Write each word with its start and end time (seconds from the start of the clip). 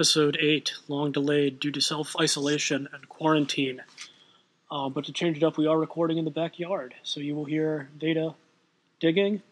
episode 0.00 0.38
8, 0.40 0.72
long 0.88 1.12
delayed 1.12 1.60
due 1.60 1.70
to 1.70 1.78
self 1.78 2.16
isolation 2.18 2.88
and 2.90 3.06
quarantine. 3.10 3.82
Uh, 4.70 4.88
but 4.88 5.04
to 5.04 5.12
change 5.12 5.36
it 5.36 5.42
up, 5.42 5.58
we 5.58 5.66
are 5.66 5.78
recording 5.78 6.16
in 6.16 6.24
the 6.24 6.30
backyard, 6.30 6.94
so 7.02 7.20
you 7.20 7.34
will 7.34 7.44
hear 7.44 7.90
Veda 8.00 8.34
digging 8.98 9.42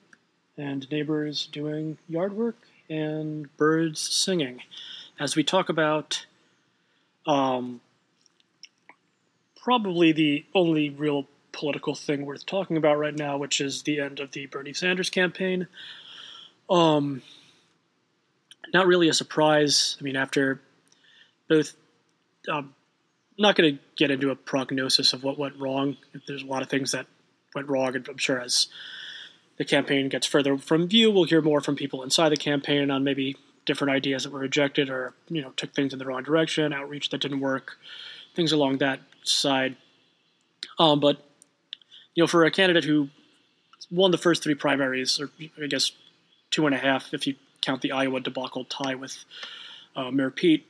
and 0.57 0.91
neighbors 0.91 1.51
doing 1.53 1.99
yard 2.09 2.33
work 2.33 2.57
and 2.89 3.55
birds 3.59 4.01
singing 4.01 4.63
as 5.21 5.37
we 5.37 5.45
talk 5.45 5.69
about 5.69 6.25
um, 7.27 7.83
probably 9.63 10.13
the 10.13 10.47
only 10.55 10.89
real 10.89 11.27
political 11.53 11.95
thing 11.95 12.25
worth 12.25 12.47
talking 12.47 12.79
about 12.79 12.99
right 12.99 13.15
now, 13.15 13.37
which 13.37 13.61
is 13.61 13.83
the 13.83 14.01
end 14.01 14.19
of 14.19 14.33
the 14.33 14.47
Bernie 14.47 14.73
Sanders 14.73 15.11
campaign. 15.11 15.67
Um, 16.71 17.21
not 18.73 18.87
really 18.87 19.09
a 19.09 19.15
surprise. 19.15 19.97
I 20.01 20.05
mean, 20.05 20.17
after 20.17 20.61
both, 21.49 21.75
um, 22.49 22.75
not 23.39 23.57
going 23.57 23.77
to 23.77 23.83
get 23.97 24.11
into 24.11 24.31
a 24.31 24.37
prognosis 24.37 25.13
of 25.13 25.23
what 25.23 25.39
went 25.39 25.59
wrong. 25.59 25.97
There's 26.27 26.43
a 26.43 26.47
lot 26.47 26.63
of 26.63 26.69
things 26.69 26.93
that 26.93 27.07
went 27.55 27.69
wrong, 27.69 27.95
and 27.95 28.07
I'm 28.09 28.19
sure 28.19 28.41
as 28.41 28.69
the 29.57 29.65
campaign 29.65 30.09
gets 30.09 30.27
further 30.27 30.57
from 30.59 30.89
view, 30.89 31.11
we'll 31.11 31.25
hear 31.25 31.43
more 31.43 31.61
from 31.61 31.77
people 31.77 32.03
inside 32.03 32.31
the 32.31 32.37
campaign 32.37 32.91
on 32.91 33.05
maybe 33.05 33.37
different 33.67 33.93
ideas 33.93 34.25
that 34.25 34.33
were 34.33 34.39
rejected 34.39 34.89
or 34.89 35.13
you 35.29 35.43
know 35.43 35.51
took 35.51 35.75
things 35.75 35.93
in 35.93 35.99
the 35.99 36.07
wrong 36.07 36.23
direction, 36.23 36.73
outreach 36.73 37.11
that 37.11 37.21
didn't 37.21 37.41
work, 37.41 37.77
things 38.35 38.53
along 38.53 38.79
that 38.79 39.01
side. 39.25 39.77
Um, 40.79 41.01
but 41.01 41.25
you 42.15 42.23
know, 42.23 42.27
for 42.27 42.45
a 42.45 42.51
candidate 42.51 42.85
who 42.85 43.09
won 43.91 44.11
the 44.11 44.19
first 44.19 44.43
three 44.43 44.55
primaries, 44.55 45.21
or 45.21 45.31
I 45.63 45.67
guess 45.67 45.93
two 46.51 46.67
and 46.67 46.75
a 46.75 46.79
half 46.79 47.13
if 47.13 47.27
you 47.27 47.35
count 47.61 47.83
the 47.83 47.93
Iowa 47.93 48.21
debacle 48.21 48.65
tie 48.65 48.95
with 48.95 49.25
uh, 49.97 50.11
Mayor 50.11 50.31
Pete, 50.31 50.67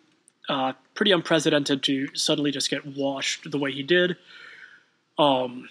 uh, 0.49 0.73
pretty 0.95 1.13
unprecedented 1.13 1.83
to 1.85 2.09
suddenly 2.15 2.51
just 2.51 2.71
get 2.71 2.87
washed 2.87 3.51
the 3.51 3.59
way 3.59 3.73
he 3.73 3.83
did. 3.83 4.17
Um, 5.19 5.69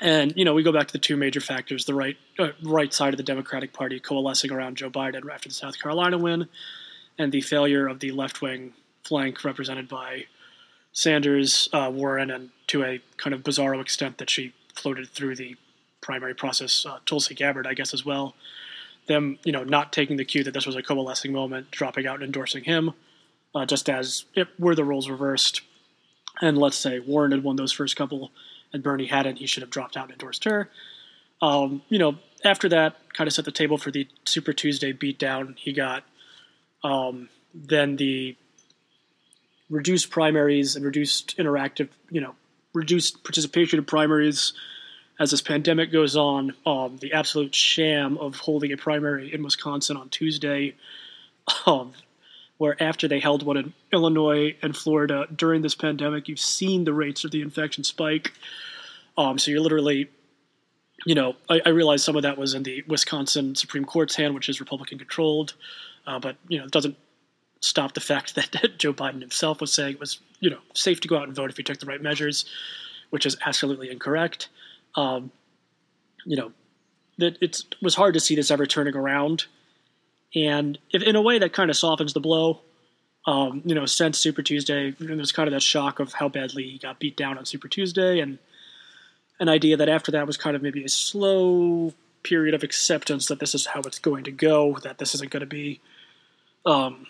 and 0.00 0.32
you 0.36 0.44
know, 0.44 0.54
we 0.54 0.62
go 0.62 0.72
back 0.72 0.86
to 0.88 0.92
the 0.92 0.98
two 0.98 1.16
major 1.16 1.40
factors: 1.40 1.84
the 1.84 1.94
right 1.94 2.16
uh, 2.38 2.50
right 2.62 2.92
side 2.92 3.12
of 3.12 3.18
the 3.18 3.22
Democratic 3.22 3.72
Party 3.72 4.00
coalescing 4.00 4.50
around 4.50 4.76
Joe 4.76 4.90
Biden 4.90 5.22
after 5.32 5.48
the 5.48 5.54
South 5.54 5.80
Carolina 5.80 6.18
win, 6.18 6.48
and 7.18 7.32
the 7.32 7.40
failure 7.40 7.86
of 7.86 8.00
the 8.00 8.10
left 8.12 8.42
wing 8.42 8.72
flank 9.04 9.44
represented 9.44 9.88
by 9.88 10.26
Sanders, 10.92 11.68
uh, 11.72 11.90
Warren, 11.92 12.30
and 12.30 12.50
to 12.68 12.82
a 12.82 13.00
kind 13.16 13.34
of 13.34 13.42
bizarro 13.42 13.80
extent 13.80 14.18
that 14.18 14.30
she 14.30 14.52
floated 14.74 15.08
through 15.08 15.36
the 15.36 15.56
primary 16.00 16.34
process, 16.34 16.86
uh, 16.86 16.98
Tulsi 17.06 17.34
Gabbard, 17.34 17.66
I 17.66 17.74
guess, 17.74 17.92
as 17.92 18.04
well. 18.04 18.34
Them, 19.06 19.38
you 19.44 19.52
know, 19.52 19.64
not 19.64 19.92
taking 19.92 20.16
the 20.16 20.24
cue 20.24 20.42
that 20.44 20.52
this 20.54 20.66
was 20.66 20.76
a 20.76 20.82
coalescing 20.82 21.32
moment, 21.32 21.70
dropping 21.70 22.06
out 22.06 22.16
and 22.16 22.24
endorsing 22.24 22.64
him, 22.64 22.92
uh, 23.54 23.64
just 23.64 23.88
as 23.88 24.24
it 24.34 24.48
were 24.58 24.74
the 24.74 24.84
roles 24.84 25.08
reversed. 25.08 25.60
And 26.40 26.58
let's 26.58 26.76
say 26.76 26.98
Warren 26.98 27.30
had 27.30 27.42
won 27.42 27.56
those 27.56 27.72
first 27.72 27.96
couple 27.96 28.30
and 28.72 28.82
Bernie 28.82 29.06
hadn't, 29.06 29.36
he 29.36 29.46
should 29.46 29.62
have 29.62 29.70
dropped 29.70 29.96
out 29.96 30.04
and 30.04 30.12
endorsed 30.12 30.44
her. 30.44 30.68
Um, 31.40 31.82
you 31.88 31.98
know, 31.98 32.16
after 32.44 32.68
that, 32.68 32.96
kind 33.12 33.28
of 33.28 33.34
set 33.34 33.44
the 33.44 33.52
table 33.52 33.78
for 33.78 33.90
the 33.90 34.08
Super 34.24 34.52
Tuesday 34.52 34.92
beatdown. 34.92 35.56
He 35.56 35.72
got 35.72 36.04
um, 36.82 37.28
then 37.54 37.96
the 37.96 38.36
reduced 39.70 40.10
primaries 40.10 40.76
and 40.76 40.84
reduced 40.84 41.36
interactive, 41.38 41.88
you 42.10 42.20
know, 42.20 42.34
reduced 42.72 43.24
participation 43.24 43.78
in 43.78 43.84
primaries 43.84 44.52
as 45.18 45.30
this 45.30 45.40
pandemic 45.40 45.90
goes 45.90 46.16
on. 46.16 46.54
Um, 46.64 46.98
the 46.98 47.12
absolute 47.12 47.54
sham 47.54 48.18
of 48.18 48.36
holding 48.36 48.72
a 48.72 48.76
primary 48.76 49.32
in 49.32 49.42
Wisconsin 49.42 49.96
on 49.96 50.08
Tuesday, 50.10 50.74
um, 51.66 51.92
where 52.58 52.80
after 52.82 53.08
they 53.08 53.20
held 53.20 53.42
one 53.42 53.56
in 53.56 53.72
Illinois 53.92 54.56
and 54.62 54.76
Florida 54.76 55.26
during 55.34 55.62
this 55.62 55.74
pandemic, 55.74 56.28
you've 56.28 56.40
seen 56.40 56.84
the 56.84 56.92
rates 56.92 57.24
of 57.24 57.30
the 57.30 57.42
infection 57.42 57.84
spike. 57.84 58.32
Um, 59.18 59.38
so 59.38 59.50
you're 59.50 59.60
literally, 59.60 60.10
you 61.04 61.14
know, 61.14 61.36
I, 61.48 61.60
I, 61.64 61.68
realize 61.70 62.02
some 62.02 62.16
of 62.16 62.22
that 62.22 62.36
was 62.36 62.52
in 62.52 62.64
the 62.64 62.82
Wisconsin 62.86 63.54
Supreme 63.54 63.86
Court's 63.86 64.14
hand, 64.14 64.34
which 64.34 64.48
is 64.50 64.60
Republican 64.60 64.98
controlled, 64.98 65.54
uh, 66.06 66.18
but 66.18 66.36
you 66.48 66.58
know, 66.58 66.64
it 66.66 66.70
doesn't 66.70 66.96
stop 67.60 67.94
the 67.94 68.00
fact 68.00 68.34
that 68.34 68.78
Joe 68.78 68.92
Biden 68.92 69.20
himself 69.20 69.60
was 69.60 69.72
saying 69.72 69.94
it 69.94 70.00
was, 70.00 70.20
you 70.40 70.50
know, 70.50 70.60
safe 70.74 71.00
to 71.00 71.08
go 71.08 71.16
out 71.16 71.24
and 71.24 71.34
vote 71.34 71.50
if 71.50 71.56
you 71.56 71.64
took 71.64 71.78
the 71.78 71.86
right 71.86 72.02
measures, 72.02 72.44
which 73.08 73.24
is 73.24 73.36
absolutely 73.46 73.90
incorrect. 73.90 74.48
Um, 74.96 75.30
you 76.24 76.36
know, 76.36 76.52
that 77.18 77.36
it 77.40 77.62
was 77.80 77.94
hard 77.94 78.14
to 78.14 78.20
see 78.20 78.34
this 78.34 78.50
ever 78.50 78.66
turning 78.66 78.96
around, 78.96 79.44
and 80.34 80.78
if, 80.90 81.02
in 81.02 81.14
a 81.14 81.22
way 81.22 81.38
that 81.38 81.52
kind 81.52 81.70
of 81.70 81.76
softens 81.76 82.12
the 82.12 82.20
blow. 82.20 82.60
Um, 83.28 83.62
you 83.64 83.74
know, 83.74 83.86
since 83.86 84.18
Super 84.18 84.40
Tuesday, 84.40 84.92
there's 85.00 85.32
kind 85.32 85.48
of 85.48 85.52
that 85.52 85.60
shock 85.60 85.98
of 85.98 86.12
how 86.12 86.28
badly 86.28 86.62
he 86.62 86.78
got 86.78 87.00
beat 87.00 87.16
down 87.16 87.36
on 87.36 87.44
Super 87.44 87.66
Tuesday, 87.66 88.20
and 88.20 88.38
an 89.40 89.48
idea 89.48 89.76
that 89.78 89.88
after 89.88 90.12
that 90.12 90.28
was 90.28 90.36
kind 90.36 90.54
of 90.54 90.62
maybe 90.62 90.84
a 90.84 90.88
slow 90.88 91.92
period 92.22 92.54
of 92.54 92.62
acceptance 92.62 93.26
that 93.26 93.40
this 93.40 93.52
is 93.52 93.66
how 93.66 93.80
it's 93.80 93.98
going 93.98 94.22
to 94.22 94.30
go, 94.30 94.78
that 94.84 94.98
this 94.98 95.12
isn't 95.16 95.32
going 95.32 95.40
to 95.40 95.46
be, 95.46 95.80
um, 96.64 97.08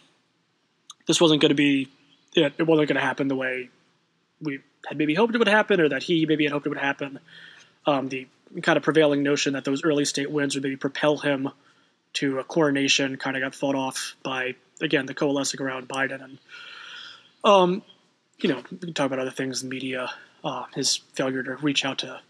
this 1.06 1.20
wasn't 1.20 1.42
going 1.42 1.50
to 1.50 1.54
be, 1.54 1.88
it, 2.34 2.54
it 2.56 2.66
wasn't 2.66 2.88
going 2.88 2.98
to 2.98 3.06
happen 3.06 3.28
the 3.28 3.36
way 3.36 3.68
we 4.40 4.60
had 4.86 4.96
maybe 4.96 5.14
hoped 5.14 5.34
it 5.34 5.38
would 5.38 5.48
happen, 5.48 5.82
or 5.82 5.90
that 5.90 6.02
he 6.02 6.24
maybe 6.24 6.44
had 6.44 6.52
hoped 6.54 6.64
it 6.64 6.70
would 6.70 6.78
happen. 6.78 7.18
Um, 7.86 8.08
the 8.08 8.26
kind 8.62 8.76
of 8.76 8.82
prevailing 8.82 9.22
notion 9.22 9.52
that 9.52 9.64
those 9.64 9.84
early 9.84 10.04
state 10.04 10.30
wins 10.30 10.54
would 10.54 10.64
maybe 10.64 10.76
propel 10.76 11.18
him 11.18 11.50
to 12.14 12.38
a 12.38 12.44
coronation 12.44 13.16
kind 13.16 13.36
of 13.36 13.42
got 13.42 13.54
fought 13.54 13.74
off 13.74 14.16
by 14.22 14.54
again 14.80 15.06
the 15.06 15.14
coalescing 15.14 15.60
around 15.60 15.88
Biden 15.88 16.22
and 16.24 16.38
um, 17.44 17.82
you 18.38 18.48
know 18.48 18.62
we 18.70 18.78
can 18.78 18.94
talk 18.94 19.06
about 19.06 19.18
other 19.18 19.30
things, 19.30 19.62
the 19.62 19.68
media, 19.68 20.10
uh, 20.44 20.64
his 20.74 20.96
failure 21.14 21.42
to 21.42 21.56
reach 21.56 21.84
out 21.84 21.98
to 21.98 22.20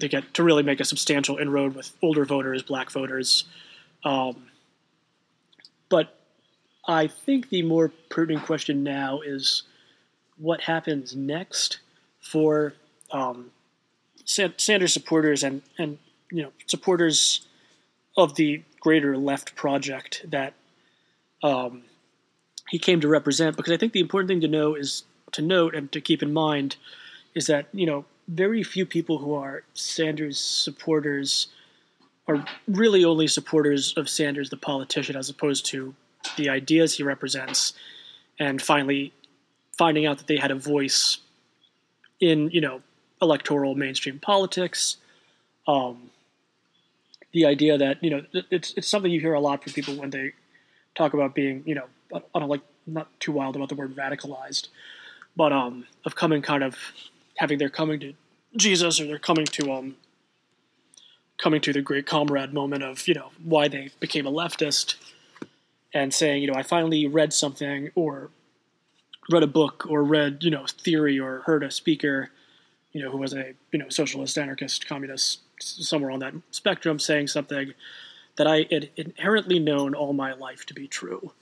to 0.00 0.08
get 0.08 0.34
to 0.34 0.42
really 0.42 0.62
make 0.62 0.80
a 0.80 0.84
substantial 0.84 1.38
inroad 1.38 1.74
with 1.74 1.92
older 2.02 2.24
voters, 2.24 2.62
black 2.62 2.90
voters. 2.90 3.44
Um, 4.04 4.48
but 5.88 6.18
I 6.86 7.06
think 7.06 7.48
the 7.48 7.62
more 7.62 7.92
pertinent 8.08 8.44
question 8.46 8.82
now 8.82 9.20
is 9.20 9.62
what 10.36 10.60
happens 10.60 11.16
next 11.16 11.80
for 12.20 12.74
um, 13.10 13.50
Sanders 14.26 14.92
supporters 14.92 15.42
and 15.42 15.62
and 15.78 15.98
you 16.30 16.42
know 16.42 16.52
supporters 16.66 17.46
of 18.16 18.34
the 18.34 18.62
greater 18.80 19.16
left 19.16 19.54
project 19.54 20.24
that 20.28 20.54
um, 21.42 21.82
he 22.68 22.78
came 22.78 23.00
to 23.00 23.08
represent. 23.08 23.56
Because 23.56 23.72
I 23.72 23.76
think 23.76 23.92
the 23.92 24.00
important 24.00 24.28
thing 24.28 24.40
to 24.40 24.48
know 24.48 24.74
is 24.74 25.04
to 25.32 25.42
note 25.42 25.74
and 25.74 25.90
to 25.92 26.00
keep 26.00 26.22
in 26.22 26.32
mind 26.32 26.76
is 27.34 27.46
that 27.46 27.68
you 27.72 27.86
know 27.86 28.04
very 28.28 28.62
few 28.62 28.84
people 28.84 29.18
who 29.18 29.34
are 29.34 29.62
Sanders 29.74 30.38
supporters 30.38 31.46
are 32.28 32.44
really 32.66 33.04
only 33.04 33.28
supporters 33.28 33.94
of 33.96 34.08
Sanders 34.08 34.50
the 34.50 34.56
politician 34.56 35.16
as 35.16 35.30
opposed 35.30 35.64
to 35.66 35.94
the 36.36 36.48
ideas 36.48 36.96
he 36.96 37.04
represents 37.04 37.72
and 38.40 38.60
finally 38.60 39.12
finding 39.78 40.06
out 40.06 40.18
that 40.18 40.26
they 40.26 40.36
had 40.36 40.50
a 40.50 40.56
voice 40.56 41.18
in 42.20 42.50
you 42.50 42.60
know 42.60 42.82
electoral 43.20 43.74
mainstream 43.74 44.18
politics. 44.18 44.96
Um, 45.66 46.10
the 47.32 47.44
idea 47.44 47.76
that 47.76 48.02
you 48.02 48.10
know 48.10 48.22
it's 48.32 48.72
it's 48.76 48.88
something 48.88 49.12
you 49.12 49.20
hear 49.20 49.34
a 49.34 49.40
lot 49.40 49.62
from 49.62 49.72
people 49.72 49.94
when 49.94 50.10
they 50.10 50.32
talk 50.94 51.12
about 51.12 51.34
being 51.34 51.62
you 51.66 51.74
know 51.74 51.84
I 52.14 52.38
don't 52.38 52.48
like 52.48 52.62
not 52.86 53.08
too 53.20 53.32
wild 53.32 53.56
about 53.56 53.68
the 53.68 53.74
word 53.74 53.94
radicalized 53.94 54.68
but 55.36 55.52
um 55.52 55.86
of 56.04 56.14
coming 56.14 56.40
kind 56.40 56.64
of 56.64 56.76
having 57.36 57.58
their 57.58 57.68
coming 57.68 58.00
to 58.00 58.14
Jesus 58.56 58.98
or 59.00 59.06
they're 59.06 59.18
coming 59.18 59.44
to 59.44 59.70
um 59.70 59.96
coming 61.36 61.60
to 61.60 61.72
the 61.74 61.82
great 61.82 62.06
comrade 62.06 62.54
moment 62.54 62.82
of 62.82 63.06
you 63.06 63.14
know 63.14 63.30
why 63.44 63.68
they 63.68 63.90
became 64.00 64.26
a 64.26 64.32
leftist 64.32 64.94
and 65.92 66.14
saying 66.14 66.42
you 66.42 66.50
know 66.50 66.58
I 66.58 66.62
finally 66.62 67.06
read 67.06 67.34
something 67.34 67.90
or 67.94 68.30
read 69.30 69.42
a 69.42 69.46
book 69.46 69.86
or 69.88 70.02
read 70.02 70.38
you 70.40 70.50
know 70.50 70.64
theory 70.82 71.20
or 71.20 71.40
heard 71.40 71.62
a 71.62 71.70
speaker 71.70 72.30
you 72.96 73.04
know 73.04 73.10
who 73.10 73.18
was 73.18 73.34
a 73.34 73.54
you 73.72 73.78
know 73.78 73.88
socialist 73.88 74.36
anarchist 74.38 74.86
communist 74.86 75.40
somewhere 75.60 76.10
on 76.10 76.20
that 76.20 76.34
spectrum 76.50 76.98
saying 76.98 77.26
something 77.26 77.72
that 78.36 78.46
I 78.46 78.66
had 78.70 78.90
inherently 78.96 79.58
known 79.58 79.94
all 79.94 80.12
my 80.12 80.32
life 80.32 80.66
to 80.66 80.74
be 80.74 80.86
true 80.86 81.32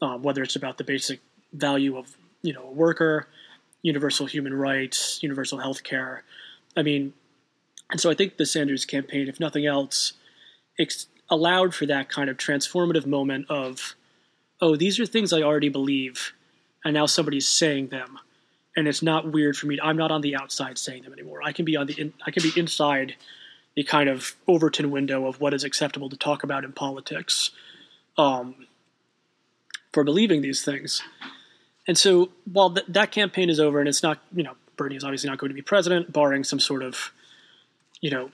um, 0.00 0.22
whether 0.22 0.42
it's 0.42 0.56
about 0.56 0.78
the 0.78 0.84
basic 0.84 1.20
value 1.52 1.96
of 1.96 2.16
you 2.42 2.52
know 2.52 2.64
a 2.64 2.72
worker 2.72 3.28
universal 3.82 4.26
human 4.26 4.54
rights, 4.54 5.22
universal 5.22 5.58
health 5.58 5.82
care. 5.82 6.24
I 6.76 6.82
mean, 6.82 7.12
and 7.90 8.00
so 8.00 8.10
I 8.10 8.14
think 8.14 8.36
the 8.36 8.46
Sanders 8.46 8.84
campaign, 8.84 9.28
if 9.28 9.40
nothing 9.40 9.66
else, 9.66 10.14
ex- 10.78 11.06
allowed 11.30 11.74
for 11.74 11.86
that 11.86 12.08
kind 12.08 12.28
of 12.28 12.36
transformative 12.36 13.06
moment 13.06 13.46
of, 13.48 13.94
oh, 14.60 14.76
these 14.76 14.98
are 14.98 15.06
things 15.06 15.32
I 15.32 15.42
already 15.42 15.68
believe, 15.68 16.32
and 16.84 16.94
now 16.94 17.06
somebody's 17.06 17.48
saying 17.48 17.88
them, 17.88 18.18
and 18.78 18.86
it's 18.86 19.02
not 19.02 19.32
weird 19.32 19.56
for 19.56 19.66
me. 19.66 19.78
I'm 19.82 19.96
not 19.96 20.10
on 20.10 20.20
the 20.20 20.36
outside 20.36 20.78
saying 20.78 21.02
them 21.02 21.12
anymore. 21.12 21.40
I 21.42 21.52
can 21.52 21.64
be 21.64 21.76
on 21.76 21.86
the 21.86 22.00
in, 22.00 22.12
I 22.24 22.30
can 22.30 22.42
be 22.42 22.52
inside 22.56 23.16
the 23.74 23.82
kind 23.82 24.08
of 24.08 24.36
Overton 24.46 24.90
window 24.90 25.26
of 25.26 25.40
what 25.40 25.52
is 25.52 25.64
acceptable 25.64 26.08
to 26.08 26.16
talk 26.16 26.44
about 26.44 26.64
in 26.64 26.72
politics. 26.72 27.50
Um, 28.16 28.66
for 29.92 30.04
believing 30.04 30.42
these 30.42 30.64
things. 30.64 31.02
And 31.86 31.96
so 31.96 32.30
while 32.52 32.70
th- 32.70 32.86
that 32.88 33.10
campaign 33.10 33.50
is 33.50 33.58
over 33.58 33.80
and 33.80 33.88
it's 33.88 34.02
not, 34.02 34.18
you 34.34 34.42
know, 34.42 34.54
Bernie 34.76 34.96
is 34.96 35.04
obviously 35.04 35.30
not 35.30 35.38
going 35.38 35.50
to 35.50 35.54
be 35.54 35.62
president, 35.62 36.12
barring 36.12 36.44
some 36.44 36.60
sort 36.60 36.82
of, 36.82 37.12
you 38.00 38.10
know, 38.10 38.30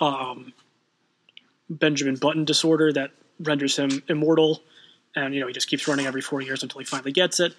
um, 0.00 0.52
Benjamin 1.68 2.16
Button 2.16 2.44
disorder 2.44 2.92
that 2.92 3.10
renders 3.38 3.76
him 3.76 4.02
immortal, 4.08 4.62
and 5.14 5.34
you 5.34 5.40
know 5.40 5.46
he 5.46 5.52
just 5.52 5.68
keeps 5.68 5.86
running 5.86 6.06
every 6.06 6.20
four 6.20 6.40
years 6.40 6.62
until 6.62 6.80
he 6.80 6.84
finally 6.84 7.12
gets 7.12 7.38
it. 7.38 7.54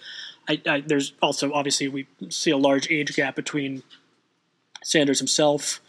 I, 0.47 0.61
I, 0.67 0.81
there's 0.81 1.13
also 1.21 1.53
obviously 1.53 1.87
we 1.87 2.07
see 2.29 2.51
a 2.51 2.57
large 2.57 2.89
age 2.91 3.15
gap 3.15 3.35
between 3.35 3.83
Sanders 4.83 5.19
himself 5.19 5.79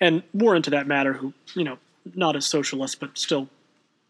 and 0.00 0.22
Warren, 0.32 0.62
to 0.62 0.70
that 0.70 0.86
matter, 0.86 1.14
who 1.14 1.32
you 1.54 1.64
know 1.64 1.78
not 2.14 2.36
a 2.36 2.40
socialist 2.40 3.00
but 3.00 3.16
still 3.16 3.48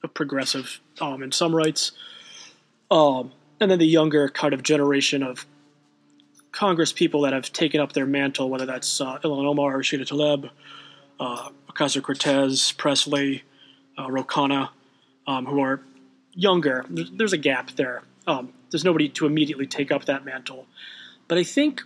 a 0.02 0.08
progressive 0.08 0.80
um, 1.00 1.22
in 1.22 1.32
some 1.32 1.54
rights. 1.54 1.92
Um, 2.90 3.32
and 3.60 3.70
then 3.70 3.78
the 3.78 3.86
younger 3.86 4.28
kind 4.28 4.52
of 4.52 4.62
generation 4.62 5.22
of 5.22 5.46
Congress 6.52 6.92
people 6.92 7.22
that 7.22 7.32
have 7.32 7.52
taken 7.52 7.80
up 7.80 7.92
their 7.92 8.06
mantle, 8.06 8.50
whether 8.50 8.66
that's 8.66 9.00
uh, 9.00 9.18
Ilhan 9.18 9.46
Omar, 9.46 9.78
Rashida 9.78 10.06
Tlaib, 10.06 10.50
uh, 11.18 11.48
Ocasio 11.70 12.02
Cortez, 12.02 12.72
Presley, 12.72 13.42
uh, 13.98 14.10
Ro 14.10 14.24
Khanna, 14.24 14.70
um, 15.26 15.46
who 15.46 15.60
are 15.60 15.80
younger. 16.32 16.84
There's, 16.88 17.10
there's 17.12 17.32
a 17.32 17.38
gap 17.38 17.72
there. 17.72 18.02
Um, 18.26 18.52
there's 18.70 18.84
nobody 18.84 19.08
to 19.10 19.26
immediately 19.26 19.66
take 19.66 19.92
up 19.92 20.06
that 20.06 20.24
mantle. 20.24 20.66
But 21.28 21.38
I 21.38 21.44
think, 21.44 21.82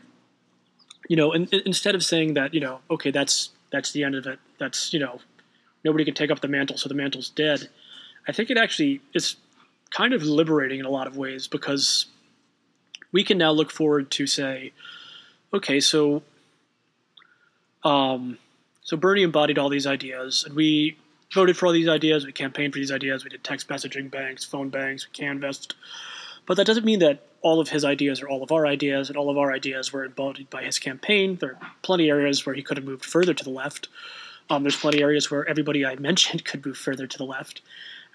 you 1.08 1.16
know, 1.16 1.32
in, 1.32 1.46
in, 1.46 1.62
instead 1.66 1.94
of 1.94 2.04
saying 2.04 2.34
that, 2.34 2.54
you 2.54 2.60
know, 2.60 2.80
okay, 2.90 3.10
that's 3.10 3.50
that's 3.70 3.92
the 3.92 4.04
end 4.04 4.14
of 4.14 4.26
it. 4.26 4.38
That's 4.58 4.92
you 4.92 5.00
know, 5.00 5.20
nobody 5.84 6.04
can 6.04 6.14
take 6.14 6.30
up 6.30 6.40
the 6.40 6.48
mantle, 6.48 6.76
so 6.76 6.88
the 6.88 6.94
mantle's 6.94 7.30
dead. 7.30 7.68
I 8.26 8.32
think 8.32 8.50
it 8.50 8.58
actually 8.58 9.00
is 9.14 9.36
kind 9.90 10.12
of 10.12 10.22
liberating 10.22 10.80
in 10.80 10.86
a 10.86 10.90
lot 10.90 11.06
of 11.06 11.16
ways 11.16 11.46
because 11.46 12.06
we 13.12 13.24
can 13.24 13.38
now 13.38 13.52
look 13.52 13.70
forward 13.70 14.10
to 14.12 14.26
say, 14.26 14.72
okay, 15.52 15.80
so, 15.80 16.22
um, 17.84 18.38
so 18.82 18.96
Bernie 18.96 19.22
embodied 19.22 19.58
all 19.58 19.70
these 19.70 19.86
ideas, 19.86 20.44
and 20.44 20.54
we 20.54 20.98
voted 21.32 21.56
for 21.56 21.66
all 21.66 21.72
these 21.72 21.88
ideas, 21.88 22.26
we 22.26 22.32
campaigned 22.32 22.72
for 22.72 22.78
these 22.78 22.92
ideas, 22.92 23.24
we 23.24 23.30
did 23.30 23.44
text 23.44 23.68
messaging 23.68 24.10
banks, 24.10 24.44
phone 24.44 24.68
banks, 24.68 25.06
we 25.08 25.12
canvassed. 25.12 25.74
But 26.48 26.56
that 26.56 26.66
doesn't 26.66 26.86
mean 26.86 27.00
that 27.00 27.20
all 27.42 27.60
of 27.60 27.68
his 27.68 27.84
ideas 27.84 28.22
are 28.22 28.28
all 28.28 28.42
of 28.42 28.50
our 28.50 28.66
ideas, 28.66 29.10
and 29.10 29.18
all 29.18 29.28
of 29.28 29.36
our 29.36 29.52
ideas 29.52 29.92
were 29.92 30.06
embodied 30.06 30.48
by 30.48 30.64
his 30.64 30.78
campaign. 30.78 31.36
There 31.36 31.50
are 31.50 31.72
plenty 31.82 32.08
of 32.08 32.16
areas 32.16 32.46
where 32.46 32.54
he 32.54 32.62
could 32.62 32.78
have 32.78 32.86
moved 32.86 33.04
further 33.04 33.34
to 33.34 33.44
the 33.44 33.50
left. 33.50 33.88
Um, 34.48 34.62
there's 34.62 34.74
plenty 34.74 34.96
of 34.96 35.02
areas 35.02 35.30
where 35.30 35.46
everybody 35.46 35.84
I 35.84 35.96
mentioned 36.00 36.46
could 36.46 36.64
move 36.64 36.78
further 36.78 37.06
to 37.06 37.18
the 37.18 37.26
left. 37.26 37.60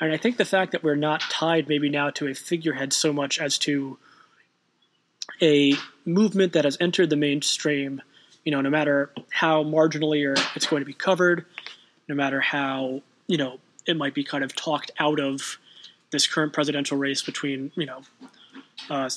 And 0.01 0.11
I 0.11 0.17
think 0.17 0.37
the 0.37 0.45
fact 0.45 0.71
that 0.71 0.83
we're 0.83 0.95
not 0.95 1.21
tied 1.21 1.69
maybe 1.69 1.89
now 1.89 2.09
to 2.09 2.27
a 2.27 2.33
figurehead 2.33 2.91
so 2.91 3.13
much 3.13 3.39
as 3.39 3.59
to 3.59 3.99
a 5.39 5.75
movement 6.03 6.53
that 6.53 6.65
has 6.65 6.75
entered 6.81 7.11
the 7.11 7.15
mainstream, 7.15 8.01
you 8.43 8.51
know, 8.51 8.61
no 8.61 8.71
matter 8.71 9.11
how 9.29 9.63
marginally 9.63 10.27
or 10.27 10.33
it's 10.55 10.65
going 10.65 10.81
to 10.81 10.85
be 10.85 10.93
covered, 10.93 11.45
no 12.09 12.15
matter 12.15 12.41
how 12.41 13.03
you 13.27 13.37
know 13.37 13.59
it 13.85 13.95
might 13.95 14.15
be 14.15 14.23
kind 14.23 14.43
of 14.43 14.55
talked 14.55 14.89
out 14.97 15.19
of 15.19 15.59
this 16.13 16.27
current 16.27 16.53
presidential 16.53 16.97
race 16.97 17.21
between 17.21 17.73
you 17.75 17.85
know 17.85 18.01
uh, 18.89 19.09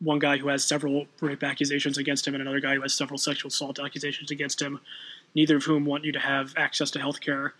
one 0.00 0.20
guy 0.20 0.36
who 0.36 0.48
has 0.48 0.64
several 0.64 1.06
rape 1.20 1.42
accusations 1.42 1.98
against 1.98 2.26
him 2.28 2.34
and 2.34 2.42
another 2.42 2.60
guy 2.60 2.74
who 2.74 2.82
has 2.82 2.94
several 2.94 3.18
sexual 3.18 3.48
assault 3.48 3.80
accusations 3.80 4.30
against 4.30 4.60
him, 4.60 4.78
neither 5.34 5.56
of 5.56 5.64
whom 5.64 5.84
want 5.84 6.04
you 6.04 6.12
to 6.12 6.20
have 6.20 6.52
access 6.56 6.90
to 6.92 7.00
health 7.00 7.20
care. 7.20 7.54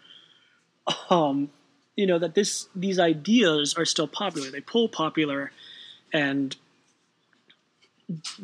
Um, 1.10 1.50
you 1.96 2.06
know 2.06 2.18
that 2.18 2.34
this 2.34 2.68
these 2.76 3.00
ideas 3.00 3.74
are 3.74 3.84
still 3.84 4.06
popular. 4.06 4.50
They 4.50 4.60
pull 4.60 4.88
popular, 4.88 5.50
and 6.12 6.54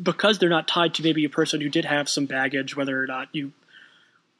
because 0.01 0.39
they're 0.39 0.49
not 0.49 0.67
tied 0.67 0.93
to 0.95 1.03
maybe 1.03 1.23
a 1.23 1.29
person 1.29 1.61
who 1.61 1.69
did 1.69 1.85
have 1.85 2.09
some 2.09 2.25
baggage, 2.25 2.75
whether 2.75 3.01
or 3.01 3.07
not 3.07 3.29
you, 3.31 3.53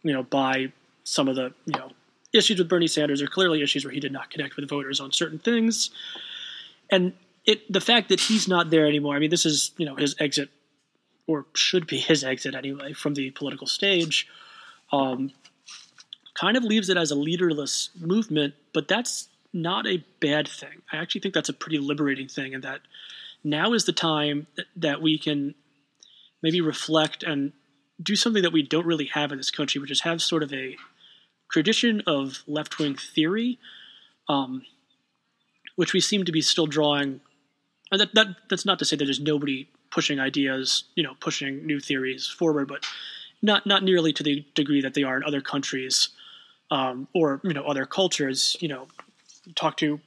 you 0.01 0.11
know, 0.11 0.23
buy 0.23 0.73
some 1.03 1.29
of 1.29 1.35
the 1.35 1.53
you 1.65 1.77
know 1.77 1.91
issues 2.33 2.57
with 2.57 2.67
Bernie 2.67 2.87
Sanders 2.87 3.21
are 3.21 3.27
clearly 3.27 3.61
issues 3.61 3.85
where 3.85 3.93
he 3.93 3.99
did 3.99 4.11
not 4.11 4.29
connect 4.29 4.55
with 4.55 4.67
voters 4.67 4.99
on 4.99 5.11
certain 5.11 5.39
things, 5.39 5.91
and 6.91 7.13
it 7.45 7.71
the 7.71 7.81
fact 7.81 8.09
that 8.09 8.19
he's 8.19 8.47
not 8.47 8.69
there 8.69 8.87
anymore. 8.87 9.15
I 9.15 9.19
mean, 9.19 9.29
this 9.29 9.45
is 9.45 9.71
you 9.77 9.85
know 9.85 9.95
his 9.95 10.15
exit, 10.19 10.49
or 11.27 11.45
should 11.53 11.87
be 11.87 11.99
his 11.99 12.23
exit 12.23 12.55
anyway 12.55 12.93
from 12.93 13.13
the 13.13 13.31
political 13.31 13.67
stage. 13.67 14.27
Um, 14.91 15.31
kind 16.33 16.57
of 16.57 16.63
leaves 16.63 16.89
it 16.89 16.97
as 16.97 17.11
a 17.11 17.15
leaderless 17.15 17.89
movement, 17.99 18.55
but 18.73 18.87
that's 18.87 19.29
not 19.53 19.87
a 19.87 20.03
bad 20.19 20.47
thing. 20.47 20.81
I 20.91 20.97
actually 20.97 21.21
think 21.21 21.33
that's 21.33 21.49
a 21.49 21.53
pretty 21.53 21.77
liberating 21.77 22.27
thing, 22.27 22.53
and 22.53 22.63
that 22.63 22.81
now 23.43 23.73
is 23.73 23.85
the 23.85 23.93
time 23.93 24.47
that 24.75 25.01
we 25.01 25.17
can 25.17 25.55
maybe 26.41 26.61
reflect 26.61 27.23
and 27.23 27.53
do 28.01 28.15
something 28.15 28.43
that 28.43 28.51
we 28.51 28.63
don't 28.63 28.85
really 28.85 29.05
have 29.05 29.31
in 29.31 29.37
this 29.37 29.51
country, 29.51 29.79
which 29.79 29.91
is 29.91 30.01
have 30.01 30.21
sort 30.21 30.43
of 30.43 30.51
a 30.53 30.75
tradition 31.53 32.01
of 32.07 32.43
left 32.47 32.79
wing 32.79 32.95
theory, 32.95 33.59
um, 34.27 34.63
which 35.75 35.93
we 35.93 35.99
seem 35.99 36.25
to 36.25 36.31
be 36.31 36.41
still 36.41 36.65
drawing. 36.65 37.21
And 37.91 38.01
that, 38.01 38.15
that 38.15 38.27
that's 38.49 38.65
not 38.65 38.79
to 38.79 38.85
say 38.85 38.95
that 38.95 39.05
there's 39.05 39.19
nobody 39.19 39.69
pushing 39.91 40.19
ideas, 40.19 40.85
you 40.95 41.03
know, 41.03 41.13
pushing 41.19 41.65
new 41.65 41.79
theories 41.79 42.25
forward, 42.25 42.67
but 42.67 42.83
not 43.43 43.67
not 43.67 43.83
nearly 43.83 44.11
to 44.13 44.23
the 44.23 44.43
degree 44.55 44.81
that 44.81 44.95
they 44.95 45.03
are 45.03 45.15
in 45.15 45.23
other 45.23 45.41
countries 45.41 46.09
um, 46.71 47.07
or 47.13 47.39
you 47.43 47.53
know 47.53 47.63
other 47.65 47.85
cultures. 47.85 48.57
You 48.59 48.69
know, 48.69 48.87
talk 49.53 49.77
to 49.77 49.99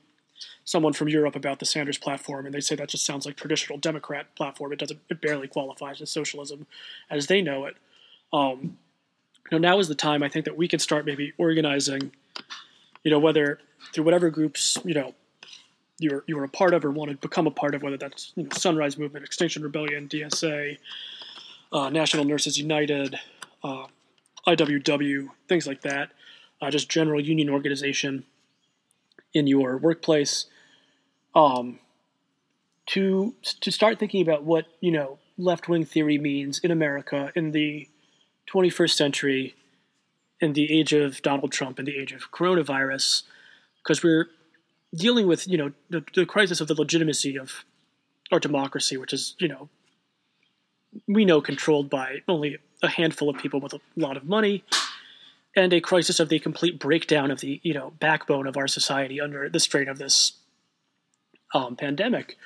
someone 0.64 0.94
from 0.94 1.08
Europe 1.08 1.36
about 1.36 1.60
the 1.60 1.66
Sanders 1.66 1.96
platform, 1.96 2.44
and 2.44 2.52
they 2.52 2.60
say 2.60 2.74
that 2.74 2.88
just 2.88 3.06
sounds 3.06 3.24
like 3.24 3.36
traditional 3.36 3.78
Democrat 3.78 4.34
platform. 4.34 4.72
It 4.72 4.80
doesn't. 4.80 4.98
It 5.08 5.20
barely 5.20 5.46
qualifies 5.46 6.02
as 6.02 6.10
socialism, 6.10 6.66
as 7.08 7.28
they 7.28 7.40
know 7.40 7.66
it. 7.66 7.76
Um, 8.32 8.78
you 9.50 9.58
know, 9.58 9.68
now 9.68 9.78
is 9.78 9.88
the 9.88 9.94
time 9.94 10.22
I 10.22 10.28
think 10.28 10.44
that 10.44 10.56
we 10.56 10.68
can 10.68 10.78
start 10.78 11.04
maybe 11.04 11.32
organizing. 11.38 12.12
You 13.04 13.10
know, 13.10 13.18
whether 13.18 13.60
through 13.92 14.04
whatever 14.04 14.30
groups 14.30 14.78
you 14.84 14.94
know 14.94 15.14
you're 15.98 16.24
you're 16.26 16.44
a 16.44 16.48
part 16.48 16.74
of 16.74 16.84
or 16.84 16.90
want 16.90 17.10
to 17.10 17.16
become 17.16 17.46
a 17.46 17.50
part 17.50 17.74
of, 17.74 17.82
whether 17.82 17.96
that's 17.96 18.32
you 18.36 18.44
know, 18.44 18.48
Sunrise 18.52 18.98
Movement, 18.98 19.24
Extinction 19.24 19.62
Rebellion, 19.62 20.08
DSA, 20.08 20.78
uh, 21.72 21.90
National 21.90 22.24
Nurses 22.24 22.58
United, 22.58 23.18
uh, 23.62 23.86
IWW, 24.46 25.28
things 25.48 25.66
like 25.66 25.82
that. 25.82 26.10
Uh, 26.60 26.70
just 26.70 26.88
general 26.88 27.20
union 27.20 27.50
organization 27.50 28.24
in 29.34 29.46
your 29.46 29.76
workplace 29.76 30.46
um, 31.34 31.78
to 32.86 33.34
to 33.60 33.70
start 33.70 33.98
thinking 33.98 34.22
about 34.22 34.44
what 34.44 34.66
you 34.80 34.90
know 34.90 35.18
left 35.36 35.68
wing 35.68 35.84
theory 35.84 36.18
means 36.18 36.58
in 36.60 36.70
America 36.70 37.30
in 37.34 37.52
the 37.52 37.88
21st 38.52 38.94
century, 38.94 39.54
in 40.40 40.52
the 40.52 40.78
age 40.78 40.92
of 40.92 41.22
Donald 41.22 41.52
Trump, 41.52 41.78
and 41.78 41.88
the 41.88 41.96
age 41.96 42.12
of 42.12 42.30
coronavirus, 42.30 43.22
because 43.82 44.02
we're 44.02 44.28
dealing 44.94 45.26
with 45.26 45.46
you 45.48 45.58
know 45.58 45.72
the, 45.90 46.04
the 46.14 46.26
crisis 46.26 46.60
of 46.60 46.68
the 46.68 46.74
legitimacy 46.74 47.38
of 47.38 47.64
our 48.32 48.40
democracy, 48.40 48.96
which 48.96 49.12
is 49.12 49.34
you 49.38 49.48
know 49.48 49.68
we 51.06 51.24
know 51.24 51.40
controlled 51.40 51.90
by 51.90 52.18
only 52.28 52.58
a 52.82 52.88
handful 52.88 53.28
of 53.28 53.36
people 53.36 53.60
with 53.60 53.72
a 53.72 53.80
lot 53.96 54.16
of 54.16 54.24
money 54.24 54.64
and 55.54 55.72
a 55.72 55.80
crisis 55.80 56.20
of 56.20 56.28
the 56.28 56.38
complete 56.38 56.78
breakdown 56.78 57.30
of 57.30 57.40
the 57.40 57.60
you 57.62 57.74
know 57.74 57.92
backbone 57.98 58.46
of 58.46 58.56
our 58.56 58.68
society 58.68 59.20
under 59.20 59.48
the 59.48 59.60
strain 59.60 59.88
of 59.88 59.98
this 59.98 60.32
um, 61.54 61.76
pandemic. 61.76 62.36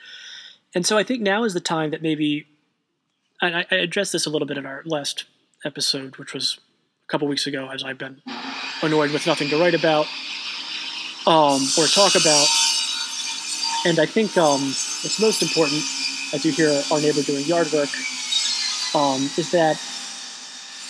And 0.74 0.86
so 0.86 0.96
I 0.96 1.02
think 1.02 1.20
now 1.20 1.44
is 1.44 1.54
the 1.54 1.60
time 1.60 1.90
that 1.90 2.02
maybe 2.02 2.46
I, 3.42 3.66
I 3.70 3.74
addressed 3.74 4.12
this 4.12 4.26
a 4.26 4.30
little 4.30 4.46
bit 4.46 4.58
in 4.58 4.66
our 4.66 4.82
last 4.84 5.24
episode, 5.64 6.16
which 6.16 6.32
was 6.32 6.58
a 7.06 7.10
couple 7.10 7.28
weeks 7.28 7.46
ago, 7.46 7.68
as 7.68 7.84
I've 7.84 7.98
been 7.98 8.22
annoyed 8.82 9.10
with 9.10 9.26
nothing 9.26 9.48
to 9.50 9.58
write 9.58 9.74
about 9.74 10.06
um, 11.26 11.60
or 11.78 11.86
talk 11.86 12.14
about. 12.14 12.46
And 13.86 13.98
I 13.98 14.06
think 14.06 14.36
um, 14.36 14.60
what's 14.60 15.20
most 15.20 15.42
important, 15.42 15.82
as 16.34 16.44
you 16.44 16.52
hear 16.52 16.70
our 16.92 17.00
neighbor 17.00 17.22
doing 17.22 17.44
yard 17.44 17.70
work, 17.72 17.88
um, 18.94 19.22
is 19.36 19.50
that 19.52 19.80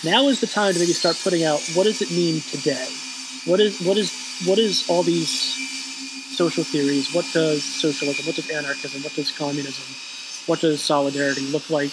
now 0.02 0.28
is 0.28 0.40
the 0.40 0.46
time 0.46 0.72
to 0.72 0.78
maybe 0.78 0.92
start 0.92 1.20
putting 1.22 1.44
out 1.44 1.60
what 1.74 1.84
does 1.84 2.00
it 2.02 2.10
mean 2.10 2.40
today? 2.40 2.88
What 3.44 3.60
is 3.60 3.80
what 3.80 3.96
is 3.96 4.42
what 4.46 4.58
is 4.58 4.88
all 4.88 5.02
these 5.02 5.30
social 6.36 6.64
theories? 6.64 7.14
What 7.14 7.26
does 7.32 7.62
socialism? 7.62 8.26
What 8.26 8.36
does 8.36 8.50
anarchism? 8.50 9.02
What 9.02 9.14
does 9.14 9.30
communism? 9.30 9.84
What 10.46 10.60
does 10.60 10.80
solidarity 10.80 11.42
look 11.52 11.68
like 11.70 11.92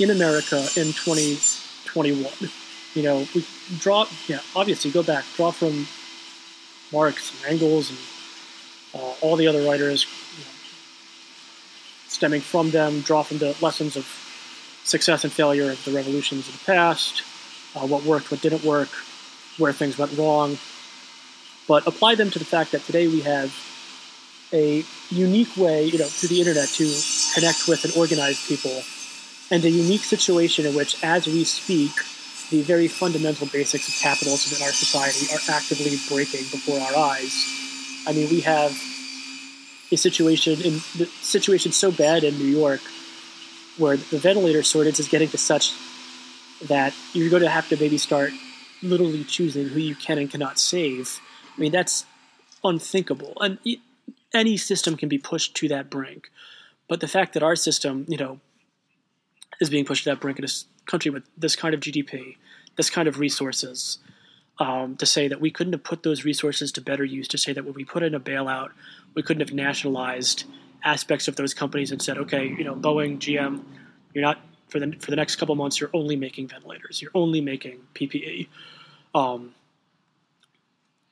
in 0.00 0.10
America 0.10 0.66
in 0.76 0.92
2021? 2.04 2.52
You 2.94 3.02
know, 3.02 3.26
we 3.34 3.46
draw. 3.78 4.06
Yeah, 4.26 4.40
obviously, 4.54 4.90
go 4.90 5.02
back, 5.02 5.24
draw 5.36 5.50
from 5.50 5.86
Marx 6.92 7.32
and 7.42 7.52
Engels 7.52 7.90
and 7.90 7.98
uh, 8.94 9.14
all 9.20 9.36
the 9.36 9.46
other 9.46 9.62
writers, 9.62 10.06
you 10.36 10.44
know, 10.44 10.50
stemming 12.08 12.40
from 12.40 12.70
them, 12.70 13.00
draw 13.00 13.22
from 13.22 13.38
the 13.38 13.56
lessons 13.60 13.96
of 13.96 14.06
success 14.84 15.24
and 15.24 15.32
failure 15.32 15.70
of 15.70 15.84
the 15.84 15.90
revolutions 15.92 16.48
of 16.48 16.58
the 16.58 16.64
past, 16.64 17.22
uh, 17.74 17.86
what 17.86 18.04
worked, 18.04 18.30
what 18.30 18.40
didn't 18.40 18.64
work, 18.64 18.88
where 19.58 19.72
things 19.72 19.98
went 19.98 20.16
wrong, 20.16 20.58
but 21.66 21.86
apply 21.86 22.14
them 22.14 22.30
to 22.30 22.38
the 22.38 22.44
fact 22.44 22.72
that 22.72 22.82
today 22.84 23.08
we 23.08 23.20
have 23.20 23.52
a 24.52 24.84
unique 25.10 25.56
way, 25.56 25.84
you 25.84 25.98
know, 25.98 26.06
through 26.06 26.28
the 26.28 26.38
internet 26.38 26.68
to 26.68 26.84
connect 27.34 27.66
with 27.66 27.84
and 27.84 27.92
organize 27.96 28.46
people, 28.46 28.80
and 29.50 29.64
a 29.64 29.70
unique 29.70 30.04
situation 30.04 30.66
in 30.66 30.74
which, 30.74 31.02
as 31.04 31.26
we 31.26 31.44
speak, 31.44 31.92
the 32.50 32.62
very 32.62 32.88
fundamental 32.88 33.46
basics 33.46 33.88
of 33.88 33.94
capitalism 33.94 34.56
in 34.56 34.62
our 34.62 34.72
society 34.72 35.26
are 35.32 35.56
actively 35.56 35.96
breaking 36.08 36.42
before 36.50 36.78
our 36.78 36.96
eyes. 37.10 37.34
I 38.06 38.12
mean, 38.12 38.28
we 38.30 38.40
have 38.40 38.70
a 39.90 39.96
situation 39.96 40.60
in 40.62 40.74
the 40.96 41.06
situation 41.20 41.72
so 41.72 41.90
bad 41.90 42.24
in 42.24 42.38
New 42.38 42.44
York 42.44 42.80
where 43.78 43.96
the 43.96 44.18
ventilator 44.18 44.62
shortage 44.62 44.98
is 44.98 45.08
getting 45.08 45.28
to 45.28 45.38
such 45.38 45.72
that 46.62 46.94
you're 47.12 47.30
going 47.30 47.42
to 47.42 47.50
have 47.50 47.68
to 47.68 47.76
maybe 47.76 47.98
start 47.98 48.30
literally 48.82 49.24
choosing 49.24 49.68
who 49.68 49.80
you 49.80 49.94
can 49.94 50.18
and 50.18 50.30
cannot 50.30 50.58
save. 50.58 51.20
I 51.56 51.60
mean, 51.60 51.72
that's 51.72 52.06
unthinkable. 52.64 53.34
And 53.40 53.58
any 54.32 54.56
system 54.56 54.96
can 54.96 55.08
be 55.08 55.18
pushed 55.18 55.54
to 55.56 55.68
that 55.68 55.90
brink. 55.90 56.30
But 56.88 57.00
the 57.00 57.08
fact 57.08 57.34
that 57.34 57.42
our 57.42 57.56
system, 57.56 58.06
you 58.08 58.16
know, 58.16 58.40
is 59.60 59.70
being 59.70 59.84
pushed 59.84 60.04
to 60.04 60.10
that 60.10 60.20
brink 60.20 60.38
in 60.38 60.44
a 60.44 60.48
country 60.86 61.10
with 61.10 61.24
this 61.36 61.56
kind 61.56 61.74
of 61.74 61.80
GDP, 61.80 62.36
this 62.76 62.90
kind 62.90 63.08
of 63.08 63.18
resources, 63.18 63.98
um, 64.58 64.96
to 64.96 65.06
say 65.06 65.28
that 65.28 65.40
we 65.40 65.50
couldn't 65.50 65.72
have 65.72 65.84
put 65.84 66.02
those 66.02 66.24
resources 66.24 66.72
to 66.72 66.80
better 66.80 67.04
use, 67.04 67.28
to 67.28 67.38
say 67.38 67.52
that 67.52 67.64
when 67.64 67.74
we 67.74 67.84
put 67.84 68.02
in 68.02 68.14
a 68.14 68.20
bailout, 68.20 68.70
we 69.14 69.22
couldn't 69.22 69.46
have 69.46 69.54
nationalized 69.54 70.44
aspects 70.84 71.28
of 71.28 71.36
those 71.36 71.52
companies 71.52 71.90
and 71.90 72.00
said, 72.00 72.18
okay, 72.18 72.46
you 72.46 72.64
know, 72.64 72.74
Boeing, 72.74 73.18
GM, 73.18 73.62
you're 74.14 74.22
not 74.22 74.40
for 74.68 74.80
the 74.80 74.92
for 74.98 75.10
the 75.10 75.16
next 75.16 75.36
couple 75.36 75.54
months, 75.54 75.80
you're 75.80 75.90
only 75.92 76.16
making 76.16 76.48
ventilators, 76.48 77.00
you're 77.00 77.10
only 77.14 77.40
making 77.40 77.78
PPE. 77.94 78.48
Um, 79.14 79.54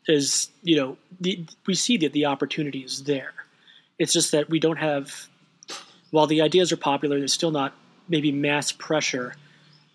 is 0.07 0.51
you 0.63 0.77
know 0.77 0.97
the, 1.21 1.47
we 1.67 1.75
see 1.75 1.97
that 1.99 2.13
the 2.13 2.27
opportunity 2.27 2.81
is 2.81 3.05
there. 3.05 3.33
It's 3.99 4.13
just 4.13 4.33
that 4.33 4.51
we 4.51 4.59
don't 4.59 4.79
have. 4.79 5.29
While 6.11 6.27
the 6.29 6.43
ideas 6.43 6.71
are 6.71 6.77
popular, 6.77 7.19
there's 7.19 7.33
still 7.33 7.51
not 7.51 7.75
maybe 8.09 8.33
mass 8.33 8.73
pressure 8.73 9.35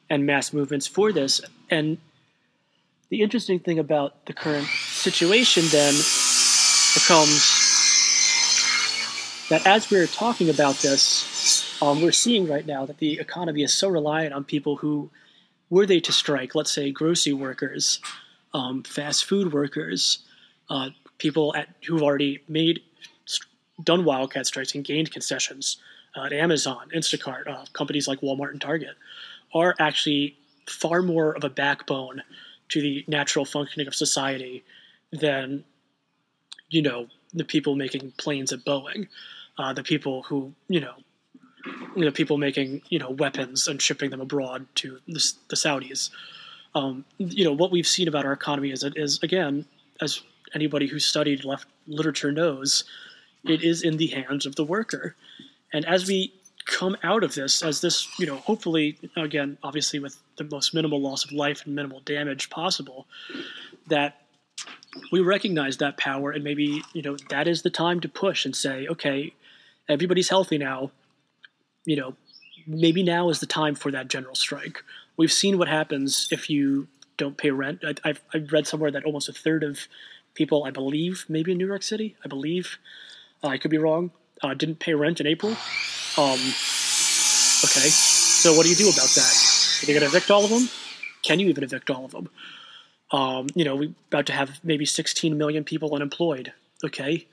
and 0.09 0.25
mass 0.25 0.53
movements 0.53 0.87
for 0.87 1.11
this. 1.11 1.41
And 1.69 1.97
the 3.09 3.21
interesting 3.21 3.59
thing 3.59 3.79
about 3.79 4.25
the 4.25 4.33
current 4.33 4.67
situation 4.67 5.63
then 5.71 5.93
becomes 6.93 7.55
that 9.49 9.65
as 9.65 9.89
we're 9.89 10.07
talking 10.07 10.49
about 10.49 10.75
this, 10.77 11.81
um, 11.81 12.01
we're 12.01 12.11
seeing 12.11 12.47
right 12.47 12.65
now 12.65 12.85
that 12.85 12.97
the 12.97 13.19
economy 13.19 13.63
is 13.63 13.73
so 13.73 13.87
reliant 13.87 14.33
on 14.33 14.43
people 14.43 14.77
who, 14.77 15.09
were 15.69 15.85
they 15.85 15.99
to 15.99 16.11
strike, 16.11 16.55
let's 16.55 16.71
say 16.71 16.91
grocery 16.91 17.33
workers, 17.33 17.99
um, 18.53 18.83
fast 18.83 19.25
food 19.25 19.53
workers, 19.53 20.19
uh, 20.69 20.89
people 21.19 21.55
at, 21.55 21.69
who've 21.85 22.01
already 22.01 22.41
made 22.47 22.81
done 23.83 24.03
wildcat 24.03 24.45
strikes 24.45 24.75
and 24.75 24.83
gained 24.83 25.11
concessions 25.11 25.77
uh, 26.15 26.29
Amazon, 26.31 26.89
Instacart, 26.95 27.47
uh, 27.47 27.65
companies 27.73 28.07
like 28.07 28.21
Walmart 28.21 28.51
and 28.51 28.61
Target, 28.61 28.95
are 29.53 29.75
actually 29.79 30.37
far 30.67 31.01
more 31.01 31.35
of 31.35 31.43
a 31.43 31.49
backbone 31.49 32.21
to 32.69 32.81
the 32.81 33.03
natural 33.07 33.45
functioning 33.45 33.87
of 33.87 33.95
society 33.95 34.63
than 35.11 35.63
you 36.69 36.81
know 36.81 37.07
the 37.33 37.43
people 37.43 37.75
making 37.75 38.11
planes 38.17 38.53
at 38.53 38.59
Boeing, 38.59 39.07
uh, 39.57 39.73
the 39.73 39.83
people 39.83 40.23
who 40.23 40.53
you 40.67 40.79
know 40.79 40.93
know 41.95 42.11
people 42.11 42.37
making 42.37 42.81
you 42.89 42.99
know 42.99 43.09
weapons 43.11 43.67
and 43.67 43.81
shipping 43.81 44.09
them 44.09 44.21
abroad 44.21 44.65
to 44.75 44.99
the, 45.07 45.33
the 45.49 45.55
Saudis. 45.55 46.09
Um, 46.75 47.05
you 47.17 47.43
know 47.43 47.53
what 47.53 47.71
we've 47.71 47.87
seen 47.87 48.07
about 48.07 48.25
our 48.25 48.33
economy 48.33 48.71
is 48.71 48.83
it 48.83 48.93
is 48.95 49.21
again 49.23 49.65
as 50.01 50.21
anybody 50.53 50.87
who's 50.87 51.05
studied 51.05 51.43
left 51.43 51.67
literature 51.87 52.31
knows 52.31 52.83
it 53.43 53.63
is 53.63 53.81
in 53.81 53.97
the 53.97 54.07
hands 54.07 54.45
of 54.45 54.55
the 54.55 54.63
worker 54.63 55.15
and 55.73 55.85
as 55.85 56.07
we 56.07 56.33
come 56.65 56.95
out 57.03 57.23
of 57.23 57.33
this 57.35 57.63
as 57.63 57.81
this 57.81 58.07
you 58.19 58.25
know 58.25 58.35
hopefully 58.35 58.97
again 59.15 59.57
obviously 59.63 59.99
with 59.99 60.17
the 60.37 60.43
most 60.43 60.73
minimal 60.73 61.01
loss 61.01 61.25
of 61.25 61.31
life 61.31 61.65
and 61.65 61.75
minimal 61.75 61.99
damage 62.01 62.49
possible 62.49 63.07
that 63.87 64.21
we 65.11 65.19
recognize 65.19 65.77
that 65.77 65.97
power 65.97 66.31
and 66.31 66.43
maybe 66.43 66.83
you 66.93 67.01
know 67.01 67.15
that 67.29 67.47
is 67.47 67.61
the 67.63 67.69
time 67.69 67.99
to 67.99 68.09
push 68.09 68.45
and 68.45 68.55
say 68.55 68.87
okay 68.87 69.33
everybody's 69.87 70.29
healthy 70.29 70.57
now 70.57 70.91
you 71.85 71.95
know 71.95 72.15
maybe 72.67 73.01
now 73.01 73.29
is 73.29 73.39
the 73.39 73.47
time 73.47 73.73
for 73.73 73.89
that 73.89 74.07
general 74.07 74.35
strike 74.35 74.83
we've 75.17 75.31
seen 75.31 75.57
what 75.57 75.67
happens 75.67 76.27
if 76.31 76.49
you 76.49 76.87
don't 77.19 77.37
pay 77.37 77.51
rent. 77.51 77.83
I, 77.83 78.07
have 78.07 78.21
I've 78.33 78.51
read 78.51 78.65
somewhere 78.65 78.89
that 78.89 79.03
almost 79.03 79.29
a 79.29 79.33
third 79.33 79.63
of 79.63 79.87
people, 80.33 80.63
I 80.63 80.71
believe, 80.71 81.25
maybe 81.29 81.51
in 81.51 81.59
New 81.59 81.67
York 81.67 81.83
City, 81.83 82.15
I 82.25 82.27
believe, 82.27 82.79
uh, 83.43 83.47
I 83.49 83.59
could 83.59 83.69
be 83.69 83.77
wrong, 83.77 84.09
uh, 84.41 84.53
didn't 84.53 84.79
pay 84.79 84.93
rent 84.93 85.19
in 85.19 85.27
April. 85.27 85.51
Um, 86.17 86.39
okay, 87.63 87.89
so 87.89 88.53
what 88.53 88.63
do 88.63 88.69
you 88.69 88.75
do 88.75 88.89
about 88.89 89.09
that? 89.09 89.79
Are 89.81 89.85
they 89.85 89.93
going 89.93 90.01
to 90.01 90.07
evict 90.07 90.31
all 90.31 90.43
of 90.43 90.49
them? 90.49 90.69
Can 91.21 91.39
you 91.39 91.47
even 91.47 91.63
evict 91.63 91.89
all 91.89 92.05
of 92.05 92.11
them? 92.11 92.29
Um, 93.11 93.47
you 93.55 93.65
know, 93.65 93.75
we're 93.75 93.93
about 94.07 94.25
to 94.27 94.33
have 94.33 94.59
maybe 94.63 94.85
16 94.85 95.37
million 95.37 95.63
people 95.63 95.93
unemployed. 95.95 96.53
Okay, 96.83 97.27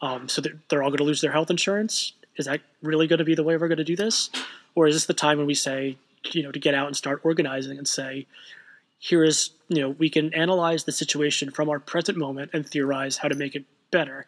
um, 0.00 0.28
so 0.28 0.40
they're, 0.40 0.58
they're 0.68 0.82
all 0.82 0.90
going 0.90 0.98
to 0.98 1.04
lose 1.04 1.20
their 1.20 1.32
health 1.32 1.50
insurance. 1.50 2.12
Is 2.36 2.46
that 2.46 2.60
really 2.82 3.06
going 3.06 3.18
to 3.18 3.24
be 3.24 3.34
the 3.34 3.42
way 3.42 3.56
we're 3.56 3.68
going 3.68 3.78
to 3.78 3.84
do 3.84 3.96
this? 3.96 4.30
Or 4.74 4.86
is 4.86 4.94
this 4.94 5.06
the 5.06 5.14
time 5.14 5.38
when 5.38 5.46
we 5.46 5.54
say, 5.54 5.96
you 6.32 6.42
know 6.42 6.52
to 6.52 6.58
get 6.58 6.74
out 6.74 6.86
and 6.86 6.96
start 6.96 7.20
organizing 7.24 7.78
and 7.78 7.86
say 7.86 8.26
here 8.98 9.24
is 9.24 9.50
you 9.68 9.80
know 9.80 9.90
we 9.90 10.10
can 10.10 10.32
analyze 10.34 10.84
the 10.84 10.92
situation 10.92 11.50
from 11.50 11.68
our 11.68 11.78
present 11.78 12.18
moment 12.18 12.50
and 12.52 12.68
theorize 12.68 13.18
how 13.18 13.28
to 13.28 13.34
make 13.34 13.54
it 13.54 13.64
better 13.90 14.26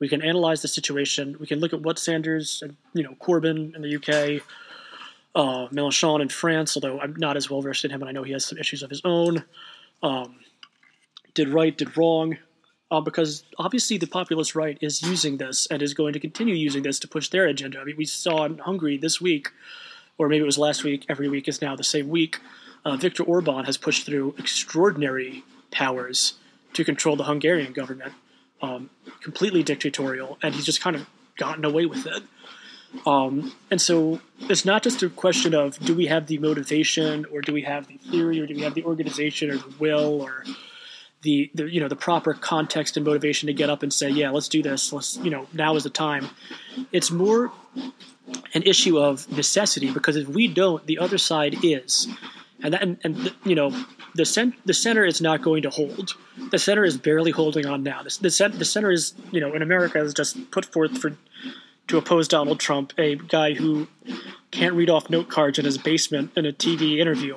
we 0.00 0.08
can 0.08 0.22
analyze 0.22 0.62
the 0.62 0.68
situation 0.68 1.36
we 1.38 1.46
can 1.46 1.60
look 1.60 1.72
at 1.72 1.80
what 1.82 1.98
sanders 1.98 2.62
and 2.62 2.76
you 2.94 3.02
know 3.02 3.14
corbyn 3.20 3.74
in 3.74 3.82
the 3.82 3.96
uk 3.96 4.42
uh, 5.36 5.68
Mélenchon 5.68 6.20
in 6.20 6.28
France, 6.28 6.76
although 6.76 6.98
I'm 6.98 7.14
not 7.14 7.36
as 7.36 7.48
well 7.48 7.62
versed 7.62 7.84
in 7.84 7.92
him, 7.92 8.02
and 8.02 8.08
I 8.08 8.12
know 8.12 8.24
he 8.24 8.32
has 8.32 8.44
some 8.44 8.58
issues 8.58 8.82
of 8.82 8.90
his 8.90 9.00
own. 9.04 9.44
Um, 10.02 10.40
did 11.34 11.50
right, 11.50 11.78
did 11.78 11.96
wrong, 11.96 12.36
uh, 12.90 13.00
because 13.00 13.44
obviously 13.56 13.96
the 13.96 14.08
populist 14.08 14.56
right 14.56 14.76
is 14.80 15.02
using 15.02 15.36
this 15.36 15.68
and 15.70 15.82
is 15.82 15.94
going 15.94 16.14
to 16.14 16.18
continue 16.18 16.56
using 16.56 16.82
this 16.82 16.98
to 16.98 17.06
push 17.06 17.28
their 17.28 17.46
agenda. 17.46 17.78
I 17.78 17.84
mean, 17.84 17.96
we 17.96 18.06
saw 18.06 18.44
in 18.44 18.58
Hungary 18.58 18.96
this 18.96 19.20
week 19.20 19.50
or 20.20 20.28
maybe 20.28 20.42
it 20.42 20.46
was 20.46 20.58
last 20.58 20.84
week, 20.84 21.06
every 21.08 21.30
week 21.30 21.48
is 21.48 21.62
now 21.62 21.74
the 21.74 21.82
same 21.82 22.10
week, 22.10 22.40
uh, 22.84 22.94
Viktor 22.94 23.22
Orban 23.22 23.64
has 23.64 23.78
pushed 23.78 24.04
through 24.04 24.34
extraordinary 24.36 25.42
powers 25.70 26.34
to 26.74 26.84
control 26.84 27.16
the 27.16 27.24
Hungarian 27.24 27.72
government, 27.72 28.12
um, 28.62 28.90
completely 29.22 29.62
dictatorial, 29.62 30.38
and 30.42 30.54
he's 30.54 30.64
just 30.64 30.80
kind 30.80 30.96
of 30.96 31.06
gotten 31.36 31.64
away 31.64 31.86
with 31.86 32.06
it. 32.06 32.22
Um, 33.06 33.52
and 33.70 33.80
so 33.80 34.20
it's 34.40 34.64
not 34.64 34.82
just 34.82 35.02
a 35.02 35.08
question 35.08 35.54
of 35.54 35.78
do 35.78 35.94
we 35.94 36.06
have 36.06 36.26
the 36.26 36.38
motivation, 36.38 37.24
or 37.26 37.40
do 37.40 37.52
we 37.52 37.62
have 37.62 37.86
the 37.86 37.98
theory, 37.98 38.40
or 38.40 38.46
do 38.46 38.54
we 38.54 38.62
have 38.62 38.74
the 38.74 38.84
organization, 38.84 39.50
or 39.50 39.56
the 39.56 39.74
will, 39.78 40.20
or 40.20 40.44
the, 41.22 41.50
the 41.54 41.70
you 41.70 41.80
know 41.80 41.88
the 41.88 41.96
proper 41.96 42.34
context 42.34 42.96
and 42.96 43.06
motivation 43.06 43.46
to 43.46 43.52
get 43.52 43.70
up 43.70 43.82
and 43.82 43.92
say, 43.92 44.10
yeah, 44.10 44.30
let's 44.30 44.48
do 44.48 44.62
this. 44.62 44.92
Let's 44.92 45.16
you 45.18 45.30
know 45.30 45.46
now 45.52 45.76
is 45.76 45.84
the 45.84 45.90
time. 45.90 46.28
It's 46.92 47.10
more 47.10 47.52
an 48.54 48.62
issue 48.62 48.98
of 48.98 49.30
necessity 49.30 49.90
because 49.92 50.16
if 50.16 50.28
we 50.28 50.48
don't, 50.48 50.84
the 50.86 50.98
other 50.98 51.18
side 51.18 51.56
is, 51.62 52.08
and 52.62 52.74
that, 52.74 52.82
and, 52.82 52.98
and 53.04 53.34
you 53.44 53.54
know 53.54 53.70
the 54.14 54.24
cent- 54.24 54.54
the 54.64 54.74
center 54.74 55.04
is 55.04 55.20
not 55.20 55.42
going 55.42 55.62
to 55.62 55.70
hold. 55.70 56.14
The 56.50 56.58
center 56.58 56.84
is 56.84 56.96
barely 56.96 57.30
holding 57.30 57.66
on 57.66 57.82
now. 57.82 58.02
The, 58.02 58.16
the, 58.20 58.30
cent- 58.30 58.58
the 58.58 58.64
center 58.64 58.90
is 58.90 59.14
you 59.30 59.40
know 59.40 59.54
in 59.54 59.62
America 59.62 59.98
has 59.98 60.14
just 60.14 60.50
put 60.50 60.64
forth 60.64 60.98
for 60.98 61.16
to 61.88 61.98
oppose 61.98 62.28
Donald 62.28 62.60
Trump, 62.60 62.92
a 62.98 63.16
guy 63.16 63.54
who 63.54 63.88
can't 64.52 64.74
read 64.74 64.90
off 64.90 65.10
note 65.10 65.28
cards 65.28 65.58
in 65.58 65.64
his 65.64 65.76
basement 65.76 66.30
in 66.36 66.46
a 66.46 66.52
TV 66.52 66.98
interview. 66.98 67.36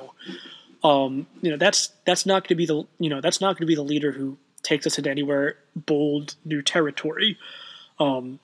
Um, 0.82 1.26
you 1.40 1.50
know 1.50 1.56
that's 1.56 1.88
that's 2.04 2.26
not 2.26 2.42
going 2.42 2.48
to 2.48 2.54
be 2.54 2.66
the 2.66 2.84
you 2.98 3.10
know 3.10 3.20
that's 3.20 3.40
not 3.40 3.56
going 3.56 3.66
to 3.66 3.66
be 3.66 3.74
the 3.74 3.82
leader 3.82 4.12
who 4.12 4.36
takes 4.62 4.86
us 4.86 4.98
into 4.98 5.10
anywhere 5.10 5.56
bold 5.74 6.34
new 6.44 6.62
territory. 6.62 7.38
Um, 7.98 8.40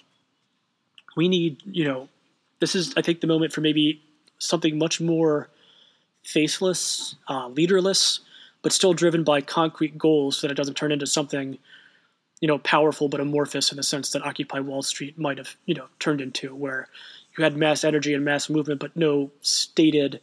we 1.17 1.29
need 1.29 1.63
you 1.65 1.85
know 1.85 2.09
this 2.61 2.75
is, 2.75 2.95
I 2.97 3.03
think, 3.03 3.21
the 3.21 3.27
moment 3.27 3.53
for 3.53 3.63
maybe 3.63 4.03
something 4.39 4.79
much 4.79 5.01
more 5.01 5.49
faceless, 6.25 7.15
uh, 7.29 7.49
leaderless, 7.49 8.21
but 8.63 8.73
still 8.73 8.93
driven 8.93 9.25
by 9.25 9.41
concrete 9.41 9.97
goals 9.97 10.37
so 10.39 10.47
that 10.47 10.53
it 10.53 10.57
doesn't 10.57 10.77
turn 10.77 10.93
into 10.93 11.07
something, 11.07 11.59
you 12.41 12.49
know, 12.49 12.59
powerful 12.59 13.09
but 13.09 13.21
amorphous 13.21 13.71
in 13.71 13.77
the 13.77 13.83
sense 13.83 14.11
that 14.11 14.25
Occupy 14.25 14.61
Wall 14.61 14.83
Street 14.83 15.19
might 15.19 15.39
have, 15.39 15.57
you 15.67 15.75
know, 15.75 15.87
turned 15.99 16.21
into, 16.21 16.55
where 16.55 16.89
you 17.37 17.45
had 17.45 17.57
mass 17.57 17.85
energy 17.85 18.15
and 18.15 18.25
mass 18.25 18.51
movement, 18.51 18.81
but 18.81 18.95
no 18.97 19.31
stated, 19.41 20.21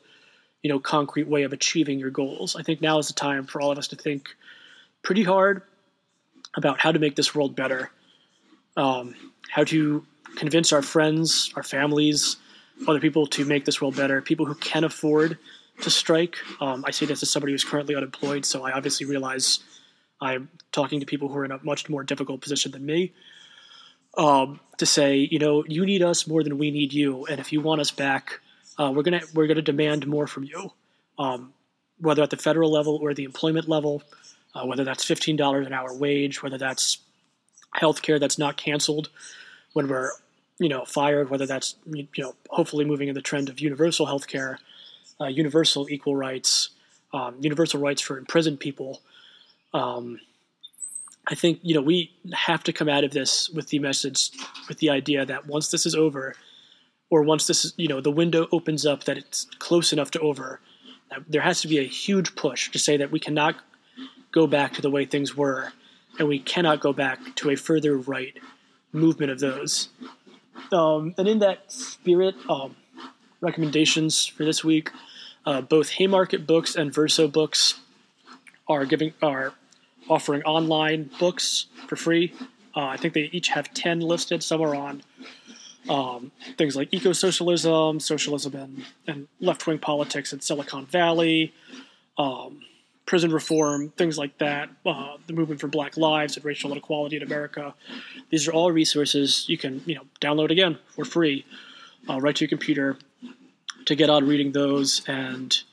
you 0.62 0.70
know, 0.70 0.80
concrete 0.80 1.27
way 1.27 1.44
of 1.44 1.54
achieving 1.54 2.00
your 2.00 2.12
goals. 2.12 2.56
I 2.56 2.63
think 2.63 2.82
now 2.82 3.00
is 3.00 3.08
the 3.08 3.13
time 3.13 3.46
for 3.46 3.62
all 3.62 3.72
of 3.72 3.77
us 3.77 3.88
to 3.89 3.96
think 3.96 4.30
pretty 5.04 5.24
hard 5.24 5.62
about 6.56 6.80
how 6.80 6.92
to 6.92 7.00
make 7.00 7.16
this 7.16 7.34
world 7.34 7.56
better, 7.56 7.92
um, 8.75 9.16
how 9.50 9.63
to 9.63 10.06
convince 10.36 10.74
our 10.74 10.82
friends, 10.82 11.51
our 11.56 11.63
families, 11.63 12.38
other 12.88 13.00
people 13.00 13.25
to 13.27 13.46
make 13.46 13.66
this 13.66 13.82
world 13.82 13.96
better. 13.96 14.22
People 14.22 14.46
who 14.46 14.56
can 14.56 14.84
afford 14.84 15.38
to 15.81 15.89
strike. 15.89 16.38
Um, 16.60 16.84
I 16.86 16.91
say 16.91 17.05
this 17.05 17.24
as 17.24 17.29
somebody 17.29 17.53
who's 17.53 17.63
currently 17.63 17.96
unemployed, 17.96 18.46
so 18.46 18.63
I 18.65 18.72
obviously 18.72 19.05
realize 19.05 19.60
I'm 20.22 20.50
talking 20.72 21.00
to 21.01 21.05
people 21.05 21.29
who 21.29 21.38
are 21.38 21.46
in 21.46 21.51
a 21.51 21.60
much 21.63 21.89
more 21.89 22.03
difficult 22.03 22.41
position 22.41 22.72
than 22.72 22.86
me. 22.86 23.13
um, 24.17 24.60
to 24.77 24.86
say, 24.86 25.27
you 25.31 25.39
know, 25.39 25.63
you 25.67 25.86
need 25.86 26.01
us 26.01 26.27
more 26.27 26.43
than 26.43 26.57
we 26.57 26.72
need 26.72 26.93
you, 26.93 27.25
and 27.25 27.39
if 27.39 27.51
you 27.51 27.62
want 27.62 27.81
us 27.81 27.91
back, 27.91 28.39
uh, 28.77 28.91
we're 28.93 29.03
gonna 29.03 29.22
we're 29.34 29.48
gonna 29.48 29.62
demand 29.62 30.07
more 30.07 30.27
from 30.27 30.43
you, 30.43 30.72
um, 31.19 31.53
whether 32.00 32.24
at 32.24 32.29
the 32.29 32.38
federal 32.38 32.72
level 32.72 32.98
or 33.01 33.13
the 33.13 33.24
employment 33.24 33.67
level, 33.67 34.03
uh, 34.55 34.65
whether 34.65 34.84
that's 34.84 35.03
fifteen 35.03 35.36
dollars 35.36 35.67
an 35.67 35.74
hour 35.74 35.93
wage, 35.96 36.41
whether 36.43 36.57
that's 36.57 37.00
health 37.74 38.01
care 38.01 38.19
that's 38.19 38.38
not 38.38 38.57
canceled 38.57 39.10
when 39.74 39.88
we're 39.88 40.12
you 40.60 40.69
know 40.69 40.86
fired, 40.86 41.29
whether 41.29 41.46
that's 41.46 41.75
you 41.91 42.07
know 42.17 42.34
hopefully 42.50 42.86
moving 42.86 43.07
in 43.07 43.15
the 43.15 43.22
trend 43.22 43.50
of 43.50 43.60
universal 43.60 44.05
health 44.07 44.27
care, 44.27 44.60
uh, 45.20 45.28
universal 45.28 45.90
equal 45.90 46.16
rights, 46.16 46.70
um, 47.14 47.36
universal 47.40 47.80
rights 47.80 48.02
for 48.02 48.18
imprisoned 48.18 48.60
people. 48.60 49.02
Um, 49.74 50.20
I 51.28 51.36
think 51.36 51.60
you 51.62 51.76
know 51.76 51.82
we 51.82 52.12
have 52.34 52.64
to 52.64 52.74
come 52.74 52.88
out 52.88 53.04
of 53.04 53.12
this 53.12 53.50
with 53.50 53.68
the 53.70 53.80
message, 53.80 54.32
with 54.68 54.78
the 54.80 54.90
idea 54.90 55.26
that 55.26 55.48
once 55.48 55.72
this 55.72 55.86
is 55.86 55.96
over, 55.96 56.36
or 57.10 57.24
once 57.24 57.48
this 57.48 57.66
is 57.66 57.74
you 57.78 57.88
know 57.88 58.02
the 58.02 58.12
window 58.12 58.48
opens 58.52 58.86
up 58.86 59.04
that 59.06 59.18
it's 59.18 59.46
close 59.60 59.92
enough 59.92 60.12
to 60.12 60.20
over, 60.20 60.62
there 61.28 61.42
has 61.42 61.62
to 61.62 61.68
be 61.68 61.80
a 61.80 61.84
huge 61.84 62.36
push 62.36 62.72
to 62.72 62.80
say 62.80 62.98
that 62.98 63.12
we 63.12 63.20
cannot 63.20 63.56
go 64.32 64.48
back 64.48 64.74
to 64.74 64.82
the 64.82 64.90
way 64.90 65.06
things 65.06 65.36
were, 65.36 65.74
and 66.20 66.28
we 66.28 66.40
cannot 66.40 66.80
go 66.80 66.94
back 66.94 67.20
to 67.36 67.50
a 67.50 67.56
further 67.56 67.98
right 67.98 68.38
movement 68.94 69.32
of 69.32 69.40
those. 69.40 69.90
Um, 70.72 71.14
and 71.18 71.28
in 71.28 71.40
that 71.40 71.72
spirit, 71.72 72.36
um, 72.50 72.76
recommendations 73.41 74.25
for 74.25 74.46
this 74.46 74.63
week, 74.63 74.91
uh, 75.46 75.62
both 75.62 75.89
Haymarket 75.91 76.46
Books 76.46 76.75
and 76.75 76.94
Verso 76.94 77.27
Books 77.27 77.79
are 78.67 78.86
giving 78.86 79.13
are 79.22 79.53
offering 80.10 80.41
online 80.44 81.10
books 81.20 81.67
for 81.88 81.96
free. 81.96 82.34
Uh, 82.75 82.86
I 82.86 82.98
think 82.98 83.13
they 83.13 83.29
each 83.32 83.50
have 83.50 83.74
10 83.74 84.01
listed. 84.01 84.44
Some 84.44 84.62
are 84.62 84.75
on 84.75 85.01
um, 85.89 86.32
things 86.58 86.75
like 86.75 86.89
eco 86.91 87.13
socialism, 87.13 88.00
socialism, 88.00 88.56
and, 88.56 88.86
and 89.08 89.27
left 89.39 89.67
wing 89.67 89.79
politics 89.79 90.34
in 90.34 90.41
Silicon 90.41 90.86
Valley, 90.86 91.53
um, 92.17 92.62
prison 93.06 93.32
reform, 93.32 93.89
things 93.91 94.17
like 94.17 94.38
that, 94.38 94.70
uh, 94.86 95.17
the 95.27 95.34
movement 95.34 95.62
for 95.62 95.67
black 95.67 95.98
lives 95.98 96.36
and 96.36 96.46
racial 96.46 96.72
inequality 96.72 97.15
in 97.15 97.24
America. 97.24 97.74
These 98.29 98.48
are 98.48 98.51
all 98.51 98.72
resources 98.72 99.48
you 99.48 99.58
can 99.58 99.82
you 99.86 99.96
know 99.96 100.03
download 100.22 100.51
again 100.51 100.77
for 100.89 101.06
free 101.06 101.46
uh, 102.10 102.20
right 102.20 102.36
to 102.36 102.46
your 102.46 102.50
computer 102.50 102.98
to 103.88 103.96
get 103.96 104.10
on 104.10 104.27
reading 104.27 104.51
those 104.51 105.01
and 105.08 105.63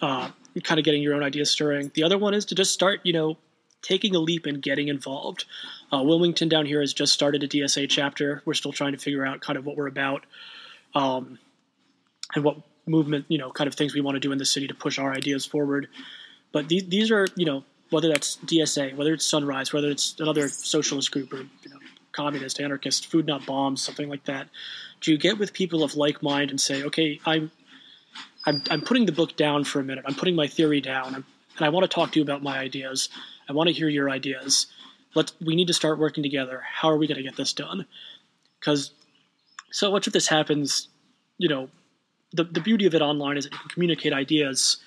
uh, 0.00 0.30
kind 0.64 0.78
of 0.78 0.84
getting 0.84 1.02
your 1.02 1.14
own 1.14 1.22
ideas 1.22 1.50
stirring. 1.50 1.90
The 1.94 2.02
other 2.02 2.18
one 2.18 2.34
is 2.34 2.46
to 2.46 2.54
just 2.54 2.72
start, 2.72 3.00
you 3.04 3.12
know, 3.12 3.36
taking 3.82 4.16
a 4.16 4.18
leap 4.18 4.46
and 4.46 4.62
getting 4.62 4.88
involved. 4.88 5.44
Uh, 5.92 6.02
Wilmington 6.02 6.48
down 6.48 6.66
here 6.66 6.80
has 6.80 6.92
just 6.92 7.12
started 7.12 7.42
a 7.42 7.48
DSA 7.48 7.88
chapter. 7.88 8.42
We're 8.44 8.54
still 8.54 8.72
trying 8.72 8.92
to 8.92 8.98
figure 8.98 9.26
out 9.26 9.40
kind 9.40 9.58
of 9.58 9.66
what 9.66 9.76
we're 9.76 9.86
about 9.86 10.24
um, 10.94 11.38
and 12.34 12.44
what 12.44 12.56
movement, 12.86 13.26
you 13.28 13.36
know, 13.36 13.50
kind 13.50 13.68
of 13.68 13.74
things 13.74 13.94
we 13.94 14.00
want 14.00 14.16
to 14.16 14.20
do 14.20 14.32
in 14.32 14.38
the 14.38 14.46
city 14.46 14.66
to 14.66 14.74
push 14.74 14.98
our 14.98 15.12
ideas 15.12 15.44
forward. 15.44 15.88
But 16.50 16.68
these, 16.68 16.88
these 16.88 17.10
are, 17.10 17.26
you 17.36 17.44
know, 17.44 17.64
whether 17.90 18.08
that's 18.08 18.36
DSA, 18.38 18.96
whether 18.96 19.12
it's 19.12 19.26
Sunrise, 19.26 19.72
whether 19.72 19.90
it's 19.90 20.18
another 20.18 20.48
socialist 20.48 21.10
group 21.10 21.32
or, 21.32 21.40
you 21.40 21.70
know, 21.70 21.78
communist, 22.18 22.60
anarchist, 22.60 23.06
food 23.06 23.26
not 23.26 23.46
bombs, 23.46 23.80
something 23.80 24.08
like 24.08 24.24
that. 24.24 24.48
Do 25.00 25.12
you 25.12 25.18
get 25.18 25.38
with 25.38 25.52
people 25.52 25.84
of 25.84 25.94
like 25.94 26.20
mind 26.20 26.50
and 26.50 26.60
say, 26.60 26.82
okay, 26.82 27.20
I'm 27.24 27.52
I'm, 28.44 28.62
I'm 28.70 28.80
putting 28.80 29.06
the 29.06 29.12
book 29.12 29.36
down 29.36 29.64
for 29.64 29.78
a 29.78 29.84
minute. 29.84 30.04
I'm 30.08 30.14
putting 30.14 30.34
my 30.34 30.46
theory 30.46 30.80
down, 30.80 31.14
and 31.14 31.24
I 31.60 31.68
want 31.68 31.84
to 31.84 31.94
talk 31.94 32.12
to 32.12 32.18
you 32.18 32.22
about 32.22 32.42
my 32.42 32.58
ideas. 32.58 33.08
I 33.48 33.52
want 33.52 33.68
to 33.68 33.74
hear 33.74 33.88
your 33.88 34.10
ideas. 34.10 34.66
Let 35.14 35.32
we 35.40 35.54
need 35.54 35.68
to 35.68 35.74
start 35.74 35.98
working 35.98 36.22
together. 36.22 36.62
How 36.80 36.88
are 36.90 36.96
we 36.96 37.06
going 37.06 37.18
to 37.18 37.22
get 37.22 37.36
this 37.36 37.52
done? 37.52 37.86
Because 38.58 38.90
so 39.70 39.90
much 39.92 40.06
of 40.06 40.12
this 40.12 40.28
happens, 40.28 40.88
you 41.36 41.48
know, 41.48 41.68
the 42.32 42.44
the 42.44 42.60
beauty 42.60 42.86
of 42.86 42.94
it 42.94 43.02
online 43.02 43.36
is 43.36 43.44
that 43.44 43.52
you 43.52 43.58
can 43.58 43.70
communicate 43.70 44.12
ideas 44.12 44.78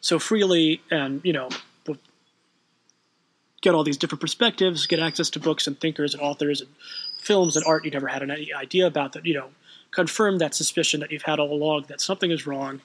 so 0.00 0.18
freely, 0.18 0.80
and 0.90 1.20
you 1.24 1.32
know, 1.32 1.50
get 3.60 3.74
all 3.74 3.84
these 3.84 3.96
different 3.96 4.20
perspectives, 4.20 4.86
get 4.86 5.00
access 5.00 5.30
to 5.30 5.40
books 5.40 5.66
and 5.66 5.78
thinkers 5.80 6.14
and 6.14 6.22
authors 6.22 6.60
and 6.60 6.70
films 7.18 7.56
and 7.56 7.64
art 7.66 7.84
you 7.84 7.90
never 7.90 8.06
had 8.06 8.22
any 8.22 8.52
idea 8.52 8.86
about 8.86 9.12
that. 9.12 9.26
You 9.26 9.34
know, 9.34 9.50
confirm 9.90 10.38
that 10.38 10.54
suspicion 10.54 11.00
that 11.00 11.10
you've 11.10 11.22
had 11.22 11.38
all 11.38 11.52
along 11.52 11.86
that 11.88 12.00
something 12.00 12.30
is 12.30 12.46
wrong 12.46 12.80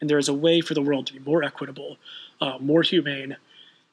and 0.00 0.08
there 0.08 0.18
is 0.18 0.28
a 0.28 0.34
way 0.34 0.60
for 0.60 0.74
the 0.74 0.82
world 0.82 1.06
to 1.06 1.12
be 1.12 1.18
more 1.18 1.42
equitable, 1.42 1.96
uh, 2.40 2.58
more 2.58 2.82
humane, 2.82 3.36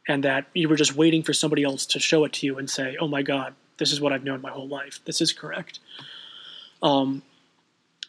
and 0.07 0.23
that 0.23 0.47
you 0.53 0.67
were 0.67 0.75
just 0.75 0.95
waiting 0.95 1.21
for 1.21 1.33
somebody 1.33 1.63
else 1.63 1.85
to 1.85 1.99
show 1.99 2.23
it 2.23 2.33
to 2.33 2.45
you 2.45 2.57
and 2.57 2.69
say, 2.69 2.97
"Oh 2.99 3.07
my 3.07 3.21
God, 3.21 3.53
this 3.77 3.91
is 3.91 4.01
what 4.01 4.11
I've 4.13 4.23
known 4.23 4.41
my 4.41 4.49
whole 4.49 4.67
life. 4.67 4.99
This 5.05 5.21
is 5.21 5.31
correct." 5.31 5.79
Um, 6.81 7.21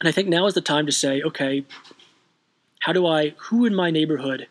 and 0.02 0.08
I 0.08 0.12
think 0.12 0.28
now 0.28 0.46
is 0.46 0.54
the 0.54 0.60
time 0.60 0.86
to 0.86 0.92
say, 0.92 1.22
okay, 1.22 1.64
how 2.80 2.92
do 2.92 3.06
I? 3.06 3.34
Who 3.36 3.64
in 3.66 3.72
my 3.72 3.92
neighborhood 3.92 4.48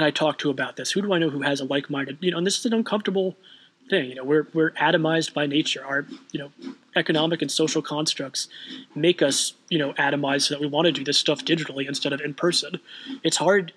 can 0.00 0.06
I 0.06 0.10
talk 0.10 0.38
to 0.38 0.48
about 0.48 0.76
this? 0.76 0.92
Who 0.92 1.02
do 1.02 1.12
I 1.12 1.18
know 1.18 1.28
who 1.28 1.42
has 1.42 1.60
a 1.60 1.66
like-minded? 1.66 2.16
You 2.22 2.30
know, 2.30 2.38
and 2.38 2.46
this 2.46 2.58
is 2.58 2.64
an 2.64 2.72
uncomfortable 2.72 3.36
thing. 3.90 4.08
You 4.08 4.14
know, 4.14 4.24
we're 4.24 4.46
we're 4.54 4.70
atomized 4.70 5.34
by 5.34 5.44
nature. 5.44 5.84
Our 5.84 6.06
you 6.32 6.40
know 6.40 6.50
economic 6.96 7.42
and 7.42 7.50
social 7.50 7.82
constructs 7.82 8.48
make 8.94 9.20
us 9.20 9.52
you 9.68 9.78
know 9.78 9.92
atomized 9.94 10.46
so 10.46 10.54
that 10.54 10.60
we 10.62 10.68
want 10.68 10.86
to 10.86 10.92
do 10.92 11.04
this 11.04 11.18
stuff 11.18 11.44
digitally 11.44 11.86
instead 11.86 12.14
of 12.14 12.22
in 12.22 12.32
person. 12.32 12.80
It's 13.22 13.36
hard 13.36 13.74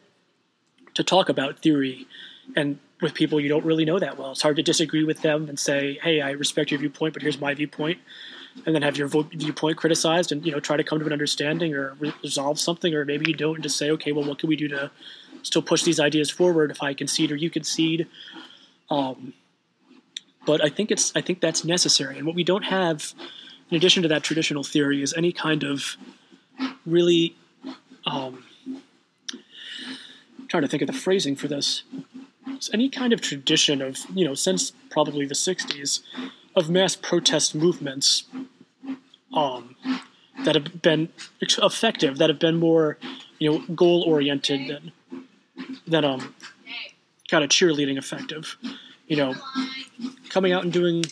to 0.93 1.03
talk 1.03 1.27
about 1.27 1.59
theory 1.59 2.07
and 2.55 2.79
with 3.01 3.13
people 3.13 3.41
you 3.41 3.49
don't 3.49 3.65
really 3.65 3.83
know 3.83 3.99
that 3.99 4.17
well. 4.17 4.31
It's 4.31 4.43
hard 4.43 4.55
to 4.55 4.63
disagree 4.63 5.03
with 5.03 5.23
them 5.23 5.49
and 5.49 5.59
say, 5.59 5.99
"Hey, 6.03 6.21
I 6.21 6.31
respect 6.31 6.71
your 6.71 6.79
viewpoint, 6.79 7.15
but 7.15 7.21
here's 7.21 7.41
my 7.41 7.53
viewpoint," 7.53 7.99
and 8.65 8.73
then 8.73 8.81
have 8.81 8.95
your 8.95 9.09
viewpoint 9.09 9.75
criticized 9.75 10.31
and 10.31 10.45
you 10.45 10.53
know 10.53 10.61
try 10.61 10.77
to 10.77 10.85
come 10.85 10.99
to 10.99 11.05
an 11.05 11.11
understanding 11.11 11.73
or 11.73 11.97
resolve 12.23 12.59
something, 12.59 12.93
or 12.93 13.03
maybe 13.03 13.25
you 13.27 13.35
don't 13.35 13.55
and 13.55 13.63
just 13.63 13.77
say, 13.77 13.91
"Okay, 13.91 14.13
well, 14.13 14.23
what 14.23 14.39
can 14.39 14.47
we 14.47 14.55
do 14.55 14.69
to 14.69 14.89
still 15.43 15.61
push 15.61 15.83
these 15.83 15.99
ideas 15.99 16.29
forward? 16.29 16.71
If 16.71 16.81
I 16.81 16.93
concede 16.93 17.31
or 17.31 17.35
you 17.35 17.49
concede." 17.49 18.07
Um, 18.89 19.33
but 20.45 20.63
I 20.63 20.69
think 20.69 20.91
it's 20.91 21.15
I 21.15 21.21
think 21.21 21.39
that's 21.39 21.63
necessary. 21.63 22.17
And 22.17 22.25
what 22.25 22.35
we 22.35 22.43
don't 22.43 22.65
have, 22.65 23.13
in 23.69 23.77
addition 23.77 24.03
to 24.03 24.09
that 24.09 24.23
traditional 24.23 24.63
theory, 24.63 25.01
is 25.01 25.13
any 25.13 25.31
kind 25.31 25.63
of 25.63 25.97
really. 26.85 27.35
Um, 28.05 28.43
trying 30.53 30.61
to 30.61 30.69
think 30.69 30.83
of 30.83 30.87
the 30.87 30.93
phrasing 30.93 31.35
for 31.35 31.47
this. 31.47 31.81
It's 32.45 32.71
any 32.71 32.87
kind 32.87 33.11
of 33.11 33.21
tradition 33.21 33.81
of 33.81 33.97
you 34.13 34.23
know 34.23 34.35
since 34.35 34.71
probably 34.91 35.25
the 35.25 35.33
'60s 35.33 36.01
of 36.55 36.69
mass 36.69 36.95
protest 36.95 37.55
movements 37.55 38.25
um, 39.33 39.75
that 40.45 40.53
have 40.53 40.83
been 40.83 41.09
effective, 41.41 42.19
that 42.19 42.29
have 42.29 42.37
been 42.37 42.59
more 42.59 42.99
you 43.39 43.51
know 43.51 43.59
goal 43.73 44.03
oriented 44.03 44.67
than 44.67 44.91
than 45.87 46.05
um 46.05 46.33
kind 47.29 47.43
of 47.43 47.49
cheerleading 47.49 47.97
effective. 47.97 48.57
You 49.07 49.17
know, 49.17 49.35
coming 50.29 50.53
out 50.53 50.63
and 50.63 50.71
doing 50.73 51.03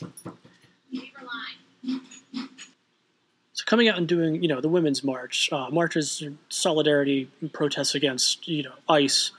so 3.54 3.66
coming 3.66 3.88
out 3.88 3.98
and 3.98 4.08
doing 4.08 4.42
you 4.42 4.48
know 4.48 4.62
the 4.62 4.70
women's 4.70 5.04
march 5.04 5.50
uh, 5.52 5.70
marches 5.70 6.24
solidarity 6.50 7.30
and 7.42 7.52
protests 7.52 7.96
against 7.96 8.48
you 8.48 8.64
know 8.64 8.74
ice 8.90 9.32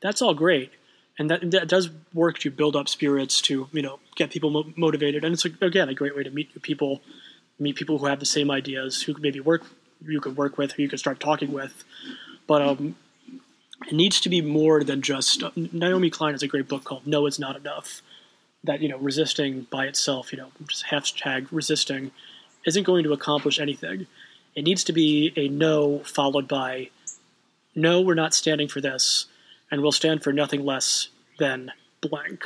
that's 0.00 0.22
all 0.22 0.34
great 0.34 0.70
and 1.18 1.30
that, 1.30 1.50
that 1.50 1.68
does 1.68 1.90
work 2.14 2.38
to 2.38 2.50
build 2.50 2.76
up 2.76 2.88
spirits 2.88 3.40
to 3.42 3.68
you 3.72 3.82
know 3.82 3.98
get 4.16 4.30
people 4.30 4.50
mo- 4.50 4.72
motivated 4.76 5.24
and 5.24 5.34
it's 5.34 5.44
again 5.44 5.88
a 5.88 5.94
great 5.94 6.16
way 6.16 6.22
to 6.22 6.30
meet 6.30 6.54
new 6.54 6.60
people 6.60 7.00
meet 7.58 7.76
people 7.76 7.98
who 7.98 8.06
have 8.06 8.20
the 8.20 8.26
same 8.26 8.50
ideas 8.50 9.02
who 9.02 9.14
maybe 9.20 9.40
work 9.40 9.62
you 10.06 10.20
could 10.20 10.36
work 10.36 10.56
with 10.56 10.72
who 10.72 10.82
you 10.82 10.88
could 10.88 10.98
start 10.98 11.18
talking 11.20 11.52
with 11.52 11.84
but 12.46 12.62
um, 12.62 12.96
it 13.88 13.94
needs 13.94 14.20
to 14.20 14.28
be 14.28 14.40
more 14.40 14.84
than 14.84 15.02
just 15.02 15.42
naomi 15.56 16.10
klein 16.10 16.34
has 16.34 16.42
a 16.42 16.48
great 16.48 16.68
book 16.68 16.84
called 16.84 17.06
no 17.06 17.26
it's 17.26 17.38
not 17.38 17.56
enough 17.56 18.02
that 18.64 18.80
you 18.80 18.88
know 18.88 18.98
resisting 18.98 19.66
by 19.70 19.86
itself, 19.86 20.32
you 20.32 20.38
know, 20.38 20.50
just 20.66 20.86
hashtag 20.86 21.48
resisting, 21.50 22.10
isn't 22.66 22.84
going 22.84 23.04
to 23.04 23.12
accomplish 23.12 23.58
anything. 23.58 24.06
It 24.54 24.62
needs 24.62 24.84
to 24.84 24.92
be 24.92 25.32
a 25.36 25.48
no 25.48 26.00
followed 26.00 26.48
by 26.48 26.90
no, 27.74 28.00
we're 28.00 28.14
not 28.14 28.34
standing 28.34 28.68
for 28.68 28.80
this, 28.80 29.26
and 29.70 29.80
we'll 29.80 29.92
stand 29.92 30.22
for 30.22 30.32
nothing 30.32 30.64
less 30.64 31.08
than 31.38 31.70
blank. 32.00 32.44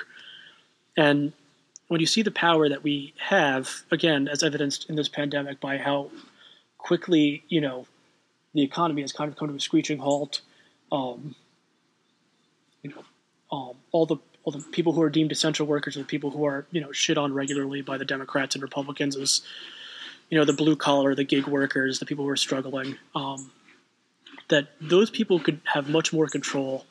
And 0.97 1.33
when 1.89 2.01
you 2.01 2.07
see 2.07 2.23
the 2.23 2.31
power 2.31 2.69
that 2.69 2.83
we 2.83 3.15
have, 3.29 3.83
again, 3.91 4.29
as 4.29 4.43
evidenced 4.43 4.91
in 4.91 4.97
this 4.97 5.09
pandemic 5.09 5.59
by 5.59 5.79
how 5.79 6.11
quickly, 6.77 7.45
you 7.49 7.61
know, 7.61 7.87
the 8.53 8.63
economy 8.63 9.01
has 9.01 9.13
kind 9.13 9.31
of 9.31 9.39
come 9.39 9.49
to 9.49 9.55
a 9.55 9.61
screeching 9.61 9.99
halt, 9.99 10.43
um, 10.93 11.35
you 12.83 12.91
know, 12.91 13.05
um, 13.51 13.77
all 13.91 14.07
the 14.07 14.17
well, 14.45 14.59
the 14.59 14.65
people 14.71 14.93
who 14.93 15.03
are 15.03 15.11
deemed 15.11 15.33
essential 15.33 15.67
workers 15.67 15.97
are 15.97 16.01
the 16.01 16.05
people 16.05 16.31
who 16.31 16.45
are, 16.45 16.67
you 16.71 16.81
know, 16.81 16.93
shit 16.93 17.17
on 17.17 17.33
regularly 17.33 17.81
by 17.81 17.97
the 17.97 18.05
Democrats 18.05 18.55
and 18.55 18.63
Republicans 18.63 19.17
as, 19.17 19.43
you 20.31 20.39
know, 20.39 20.45
the 20.45 20.53
blue 20.53 20.75
collar, 20.75 21.15
the 21.15 21.25
gig 21.25 21.47
workers, 21.47 22.01
the 22.01 22.07
people 22.07 22.25
who 22.25 22.31
are 22.31 22.37
struggling. 22.37 22.97
Um, 23.15 23.53
that 24.49 24.69
those 24.81 25.11
people 25.11 25.39
could 25.39 25.61
have 25.65 25.89
much 25.89 26.13
more 26.13 26.27
control 26.27 26.85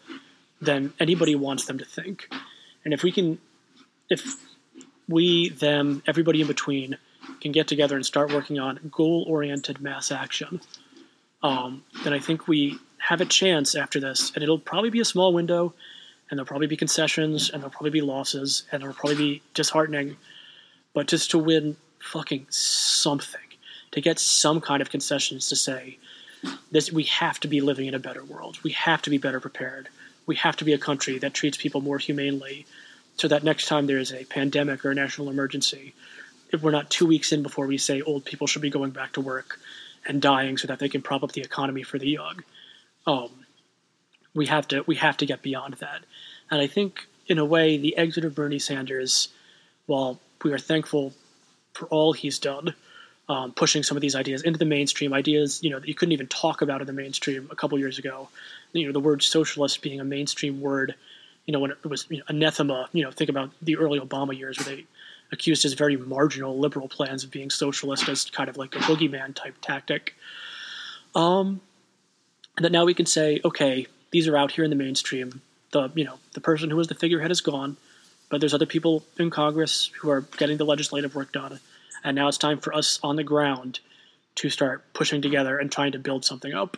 than 0.61 0.93
anybody 0.99 1.35
wants 1.35 1.65
them 1.65 1.77
to 1.77 1.85
think. 1.85 2.29
And 2.85 2.93
if 2.93 3.03
we 3.03 3.11
can, 3.11 3.37
if 4.09 4.35
we, 5.09 5.49
them, 5.49 6.01
everybody 6.07 6.41
in 6.41 6.47
between 6.47 6.97
can 7.41 7.51
get 7.51 7.67
together 7.67 7.95
and 7.95 8.05
start 8.05 8.33
working 8.33 8.59
on 8.59 8.79
goal 8.91 9.25
oriented 9.27 9.81
mass 9.81 10.11
action, 10.11 10.61
um, 11.43 11.83
then 12.03 12.13
I 12.13 12.19
think 12.19 12.47
we 12.47 12.79
have 13.01 13.19
a 13.19 13.25
chance 13.25 13.75
after 13.75 13.99
this. 13.99 14.31
And 14.33 14.43
it'll 14.43 14.59
probably 14.59 14.91
be 14.91 14.99
a 14.99 15.05
small 15.05 15.33
window, 15.33 15.73
and 16.29 16.37
there'll 16.37 16.47
probably 16.47 16.67
be 16.67 16.77
concessions, 16.77 17.49
and 17.49 17.61
there'll 17.61 17.71
probably 17.71 17.89
be 17.89 18.01
losses, 18.01 18.63
and 18.71 18.81
it'll 18.81 18.93
probably 18.93 19.17
be 19.17 19.41
disheartening. 19.53 20.17
But 20.93 21.07
just 21.07 21.31
to 21.31 21.39
win 21.39 21.77
fucking 21.99 22.47
something, 22.49 23.41
to 23.91 24.01
get 24.01 24.19
some 24.19 24.61
kind 24.61 24.81
of 24.81 24.89
concessions 24.89 25.49
to 25.49 25.55
say, 25.55 25.97
this 26.71 26.91
we 26.91 27.03
have 27.03 27.39
to 27.41 27.47
be 27.47 27.61
living 27.61 27.87
in 27.87 27.95
a 27.95 27.99
better 27.99 28.23
world. 28.23 28.57
We 28.63 28.71
have 28.71 29.01
to 29.03 29.09
be 29.09 29.17
better 29.17 29.39
prepared. 29.39 29.89
We 30.25 30.35
have 30.37 30.55
to 30.57 30.65
be 30.65 30.73
a 30.73 30.77
country 30.77 31.17
that 31.19 31.33
treats 31.33 31.57
people 31.57 31.81
more 31.81 31.97
humanely 31.97 32.65
so 33.17 33.27
that 33.27 33.43
next 33.43 33.67
time 33.67 33.87
there 33.87 33.99
is 33.99 34.13
a 34.13 34.25
pandemic 34.25 34.85
or 34.85 34.91
a 34.91 34.95
national 34.95 35.29
emergency, 35.29 35.93
if 36.51 36.61
we're 36.61 36.71
not 36.71 36.89
two 36.89 37.05
weeks 37.05 37.31
in 37.31 37.43
before 37.43 37.67
we 37.67 37.77
say 37.77 38.01
old 38.01 38.25
people 38.25 38.47
should 38.47 38.61
be 38.61 38.69
going 38.69 38.91
back 38.91 39.13
to 39.13 39.21
work 39.21 39.59
and 40.07 40.21
dying 40.21 40.57
so 40.57 40.67
that 40.67 40.79
they 40.79 40.89
can 40.89 41.01
prop 41.01 41.23
up 41.23 41.31
the 41.33 41.41
economy 41.41 41.83
for 41.83 41.99
the 41.99 42.09
young. 42.09 42.43
Um, 43.07 43.29
we 44.33 44.45
have 44.47 44.67
to 44.69 44.83
we 44.87 44.95
have 44.95 45.17
to 45.17 45.25
get 45.25 45.41
beyond 45.41 45.75
that. 45.75 46.01
And 46.49 46.61
I 46.61 46.67
think 46.67 47.07
in 47.27 47.37
a 47.37 47.45
way 47.45 47.77
the 47.77 47.97
exit 47.97 48.25
of 48.25 48.35
Bernie 48.35 48.59
Sanders, 48.59 49.29
while 49.85 50.19
we 50.43 50.51
are 50.51 50.59
thankful 50.59 51.13
for 51.73 51.87
all 51.87 52.13
he's 52.13 52.39
done, 52.39 52.73
um, 53.29 53.51
pushing 53.53 53.83
some 53.83 53.97
of 53.97 54.01
these 54.01 54.15
ideas 54.15 54.41
into 54.41 54.59
the 54.59 54.65
mainstream, 54.65 55.13
ideas 55.13 55.63
you 55.63 55.69
know 55.69 55.79
that 55.79 55.87
you 55.87 55.95
couldn't 55.95 56.13
even 56.13 56.27
talk 56.27 56.61
about 56.61 56.81
in 56.81 56.87
the 56.87 56.93
mainstream 56.93 57.47
a 57.51 57.55
couple 57.55 57.77
years 57.79 57.97
ago. 57.97 58.29
You 58.73 58.87
know, 58.87 58.93
the 58.93 58.99
word 58.99 59.23
socialist 59.23 59.81
being 59.81 59.99
a 59.99 60.05
mainstream 60.05 60.61
word. 60.61 60.95
You 61.45 61.53
know, 61.53 61.59
when 61.59 61.71
it 61.71 61.85
was 61.85 62.05
you 62.09 62.17
know, 62.17 62.23
anathema. 62.27 62.89
You 62.93 63.03
know, 63.03 63.11
think 63.11 63.29
about 63.29 63.51
the 63.61 63.77
early 63.77 63.99
Obama 63.99 64.37
years 64.37 64.57
where 64.59 64.75
they 64.75 64.85
accused 65.31 65.63
his 65.63 65.73
very 65.73 65.95
marginal 65.97 66.57
liberal 66.59 66.87
plans 66.87 67.23
of 67.23 67.31
being 67.31 67.49
socialist 67.49 68.09
as 68.09 68.25
kind 68.25 68.49
of 68.49 68.57
like 68.57 68.75
a 68.75 68.79
boogeyman 68.79 69.33
type 69.33 69.55
tactic. 69.61 70.15
Um, 71.15 71.61
that 72.57 72.71
now 72.71 72.85
we 72.85 72.93
can 72.93 73.05
say, 73.05 73.39
okay, 73.43 73.87
these 74.11 74.27
are 74.27 74.37
out 74.37 74.51
here 74.51 74.63
in 74.63 74.69
the 74.69 74.75
mainstream. 74.75 75.41
The 75.71 75.89
you 75.95 76.03
know 76.03 76.19
the 76.33 76.41
person 76.41 76.69
who 76.69 76.75
was 76.75 76.87
the 76.87 76.95
figurehead 76.95 77.31
is 77.31 77.41
gone, 77.41 77.77
but 78.29 78.41
there's 78.41 78.53
other 78.53 78.65
people 78.65 79.03
in 79.17 79.29
Congress 79.29 79.91
who 80.01 80.09
are 80.09 80.21
getting 80.37 80.57
the 80.57 80.65
legislative 80.65 81.15
work 81.15 81.31
done 81.31 81.59
and 82.03 82.15
now 82.15 82.27
it's 82.27 82.37
time 82.37 82.59
for 82.59 82.73
us 82.73 82.99
on 83.03 83.15
the 83.15 83.23
ground 83.23 83.79
to 84.35 84.49
start 84.49 84.93
pushing 84.93 85.21
together 85.21 85.57
and 85.57 85.71
trying 85.71 85.91
to 85.91 85.99
build 85.99 86.25
something 86.25 86.53
up. 86.53 86.77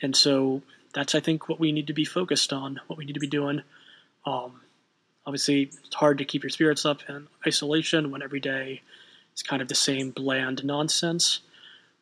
And 0.00 0.16
so 0.16 0.62
that's, 0.94 1.14
I 1.14 1.20
think, 1.20 1.48
what 1.48 1.60
we 1.60 1.72
need 1.72 1.86
to 1.86 1.92
be 1.92 2.04
focused 2.04 2.52
on, 2.52 2.80
what 2.86 2.98
we 2.98 3.04
need 3.04 3.14
to 3.14 3.20
be 3.20 3.26
doing. 3.26 3.62
Um, 4.26 4.60
obviously, 5.26 5.70
it's 5.84 5.94
hard 5.94 6.18
to 6.18 6.24
keep 6.24 6.42
your 6.42 6.50
spirits 6.50 6.84
up 6.84 7.02
in 7.08 7.28
isolation 7.46 8.10
when 8.10 8.22
every 8.22 8.40
day 8.40 8.80
is 9.34 9.42
kind 9.42 9.62
of 9.62 9.68
the 9.68 9.74
same 9.74 10.10
bland 10.10 10.64
nonsense. 10.64 11.40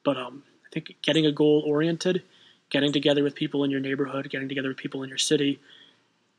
But 0.05 0.17
um, 0.17 0.45
I 0.67 0.69
think 0.73 0.97
getting 1.03 1.27
a 1.27 1.33
goal 1.33 1.63
oriented, 1.67 2.23
getting 2.71 2.93
together 2.93 3.23
with 3.23 3.35
people 3.35 3.65
in 3.65 3.71
your 3.71 3.81
neighborhood, 3.81 4.29
getting 4.31 4.49
together 4.49 4.69
with 4.69 4.77
people 4.77 5.03
in 5.03 5.09
your 5.09 5.19
city, 5.19 5.61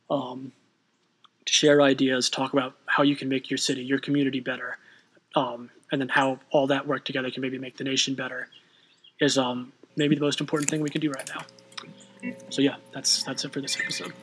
um, 0.09 0.51
to 1.45 1.53
share 1.53 1.81
ideas, 1.81 2.29
talk 2.29 2.53
about 2.53 2.75
how 2.85 3.03
you 3.03 3.15
can 3.15 3.27
make 3.29 3.49
your 3.49 3.57
city, 3.57 3.83
your 3.83 3.99
community 3.99 4.39
better, 4.39 4.77
um, 5.35 5.69
and 5.91 5.99
then 5.99 6.09
how 6.09 6.39
all 6.51 6.67
that 6.67 6.87
work 6.87 7.05
together 7.05 7.29
can 7.31 7.41
maybe 7.41 7.57
make 7.57 7.77
the 7.77 7.83
nation 7.83 8.15
better 8.15 8.47
is 9.19 9.37
um, 9.37 9.71
maybe 9.95 10.15
the 10.15 10.21
most 10.21 10.39
important 10.39 10.69
thing 10.69 10.81
we 10.81 10.89
can 10.89 11.01
do 11.01 11.11
right 11.11 11.29
now. 11.33 12.33
So 12.49 12.61
yeah, 12.61 12.75
that's 12.93 13.23
that's 13.23 13.45
it 13.45 13.51
for 13.51 13.61
this 13.61 13.79
episode. 13.79 14.13